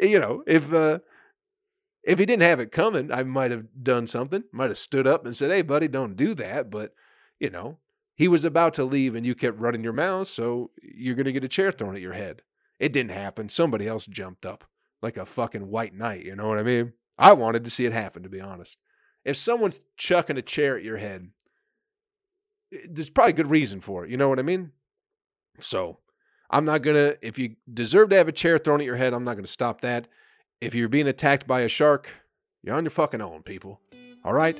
you 0.00 0.18
know, 0.18 0.42
if 0.46 0.72
uh, 0.72 1.00
If 2.04 2.18
he 2.18 2.26
didn't 2.26 2.42
have 2.42 2.60
it 2.60 2.72
coming, 2.72 3.12
I 3.12 3.22
might 3.24 3.50
have 3.50 3.66
done 3.82 4.06
something, 4.06 4.44
might 4.52 4.70
have 4.70 4.78
stood 4.78 5.06
up 5.06 5.26
and 5.26 5.36
said, 5.36 5.50
Hey, 5.50 5.62
buddy, 5.62 5.88
don't 5.88 6.16
do 6.16 6.32
that. 6.34 6.70
But, 6.70 6.94
you 7.38 7.50
know, 7.50 7.78
he 8.14 8.28
was 8.28 8.44
about 8.44 8.74
to 8.74 8.84
leave 8.84 9.14
and 9.14 9.26
you 9.26 9.34
kept 9.34 9.58
running 9.58 9.84
your 9.84 9.92
mouth, 9.92 10.28
so 10.28 10.70
you're 10.82 11.16
to 11.16 11.32
get 11.32 11.44
a 11.44 11.48
chair 11.48 11.70
thrown 11.70 11.94
at 11.94 12.00
your 12.00 12.14
head. 12.14 12.42
It 12.78 12.92
didn't 12.92 13.10
happen. 13.10 13.48
Somebody 13.48 13.86
else 13.86 14.06
jumped 14.06 14.46
up 14.46 14.64
like 15.02 15.16
a 15.16 15.26
fucking 15.26 15.68
white 15.68 15.94
knight. 15.94 16.24
You 16.24 16.34
know 16.34 16.48
what 16.48 16.58
I 16.58 16.62
mean? 16.62 16.94
I 17.18 17.32
wanted 17.32 17.64
to 17.64 17.70
see 17.70 17.84
it 17.84 17.92
happen, 17.92 18.22
to 18.22 18.28
be 18.28 18.40
honest. 18.40 18.78
If 19.24 19.36
someone's 19.36 19.80
chucking 19.96 20.38
a 20.38 20.42
chair 20.42 20.76
at 20.76 20.84
your 20.84 20.96
head, 20.96 21.28
eh, 22.72 22.86
there's 22.88 23.10
probably 23.10 23.34
good 23.34 23.50
reason 23.50 23.80
for 23.80 24.04
it. 24.04 24.10
You 24.10 24.16
know 24.16 24.28
what 24.28 24.38
I 24.38 24.42
mean? 24.42 24.72
So 25.60 25.98
I'm 26.50 26.64
not 26.64 26.82
going 26.82 26.96
to, 26.96 27.18
if 27.26 27.38
you 27.38 27.56
deserve 27.72 28.10
to 28.10 28.16
have 28.16 28.28
a 28.28 28.32
chair 28.32 28.58
thrown 28.58 28.80
at 28.80 28.86
your 28.86 28.96
head, 28.96 29.12
I'm 29.12 29.24
not 29.24 29.34
going 29.34 29.44
to 29.44 29.50
stop 29.50 29.82
that. 29.82 30.08
If 30.60 30.74
you're 30.74 30.88
being 30.88 31.08
attacked 31.08 31.46
by 31.46 31.60
a 31.60 31.68
shark, 31.68 32.08
you're 32.62 32.74
on 32.74 32.84
your 32.84 32.90
fucking 32.90 33.20
own, 33.20 33.42
people. 33.42 33.80
All 34.24 34.32
right? 34.32 34.58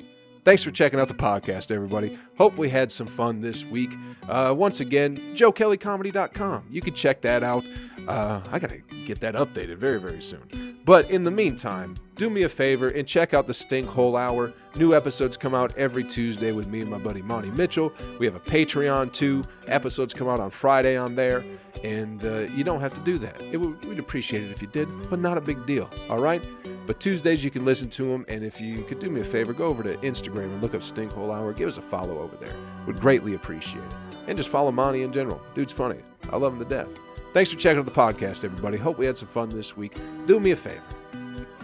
Thanks 0.48 0.62
for 0.64 0.70
checking 0.70 0.98
out 0.98 1.08
the 1.08 1.14
podcast, 1.14 1.70
everybody. 1.70 2.18
Hope 2.38 2.56
we 2.56 2.70
had 2.70 2.90
some 2.90 3.06
fun 3.06 3.42
this 3.42 3.66
week. 3.66 3.90
Uh, 4.26 4.54
once 4.56 4.80
again, 4.80 5.18
joekellycomedy.com. 5.36 6.64
You 6.70 6.80
can 6.80 6.94
check 6.94 7.20
that 7.20 7.42
out. 7.42 7.66
Uh, 8.08 8.40
I 8.50 8.58
got 8.58 8.70
to 8.70 8.78
get 9.04 9.20
that 9.20 9.34
updated 9.34 9.76
very, 9.76 10.00
very 10.00 10.22
soon. 10.22 10.78
But 10.86 11.10
in 11.10 11.22
the 11.22 11.30
meantime, 11.30 11.96
do 12.16 12.30
me 12.30 12.44
a 12.44 12.48
favor 12.48 12.88
and 12.88 13.06
check 13.06 13.34
out 13.34 13.46
the 13.46 13.52
Stink 13.52 13.88
Hole 13.88 14.16
Hour. 14.16 14.54
New 14.74 14.94
episodes 14.94 15.36
come 15.36 15.54
out 15.54 15.76
every 15.76 16.02
Tuesday 16.02 16.52
with 16.52 16.66
me 16.66 16.80
and 16.80 16.88
my 16.88 16.96
buddy 16.96 17.20
Monty 17.20 17.50
Mitchell. 17.50 17.92
We 18.18 18.24
have 18.24 18.34
a 18.34 18.40
Patreon 18.40 19.12
too. 19.12 19.44
Episodes 19.66 20.14
come 20.14 20.28
out 20.28 20.40
on 20.40 20.48
Friday 20.48 20.96
on 20.96 21.14
there. 21.14 21.44
And 21.84 22.24
uh, 22.24 22.38
you 22.56 22.64
don't 22.64 22.80
have 22.80 22.94
to 22.94 23.00
do 23.00 23.18
that. 23.18 23.38
It 23.52 23.58
we'd 23.58 23.98
appreciate 23.98 24.44
it 24.44 24.50
if 24.50 24.62
you 24.62 24.68
did, 24.68 24.88
but 25.10 25.18
not 25.18 25.36
a 25.36 25.42
big 25.42 25.66
deal. 25.66 25.90
All 26.08 26.20
right? 26.20 26.42
But 26.88 27.00
Tuesdays 27.00 27.44
you 27.44 27.50
can 27.50 27.66
listen 27.66 27.90
to 27.90 28.04
them. 28.04 28.24
And 28.28 28.42
if 28.42 28.62
you 28.62 28.82
could 28.82 28.98
do 28.98 29.10
me 29.10 29.20
a 29.20 29.24
favor, 29.24 29.52
go 29.52 29.66
over 29.66 29.82
to 29.82 29.98
Instagram 29.98 30.44
and 30.44 30.62
look 30.62 30.74
up 30.74 30.80
Stinkhole 30.80 31.32
Hour. 31.32 31.52
Give 31.52 31.68
us 31.68 31.76
a 31.76 31.82
follow 31.82 32.18
over 32.18 32.34
there. 32.36 32.54
Would 32.86 32.98
greatly 32.98 33.34
appreciate 33.34 33.84
it. 33.84 33.92
And 34.26 34.38
just 34.38 34.48
follow 34.48 34.72
Monty 34.72 35.02
in 35.02 35.12
general. 35.12 35.40
Dude's 35.54 35.72
funny. 35.72 36.00
I 36.30 36.38
love 36.38 36.54
him 36.54 36.58
to 36.60 36.64
death. 36.64 36.88
Thanks 37.34 37.52
for 37.52 37.58
checking 37.58 37.78
out 37.78 37.84
the 37.84 37.92
podcast, 37.92 38.42
everybody. 38.42 38.78
Hope 38.78 38.96
we 38.96 39.04
had 39.04 39.18
some 39.18 39.28
fun 39.28 39.50
this 39.50 39.76
week. 39.76 39.98
Do 40.24 40.40
me 40.40 40.52
a 40.52 40.56
favor. 40.56 40.82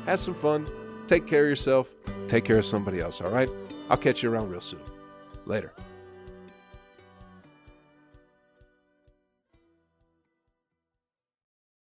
Have 0.05 0.21
some 0.21 0.35
fun. 0.35 0.69
Take 1.07 1.27
care 1.27 1.45
of 1.45 1.49
yourself. 1.49 1.91
Take 2.29 2.45
care 2.45 2.59
of 2.59 2.67
somebody 2.67 3.01
else, 3.01 3.23
all 3.23 3.31
right? 3.31 3.49
I'll 3.89 3.97
catch 3.97 4.23
you 4.23 4.31
around 4.31 4.51
real 4.51 4.61
soon. 4.61 4.81
Later. 5.47 5.73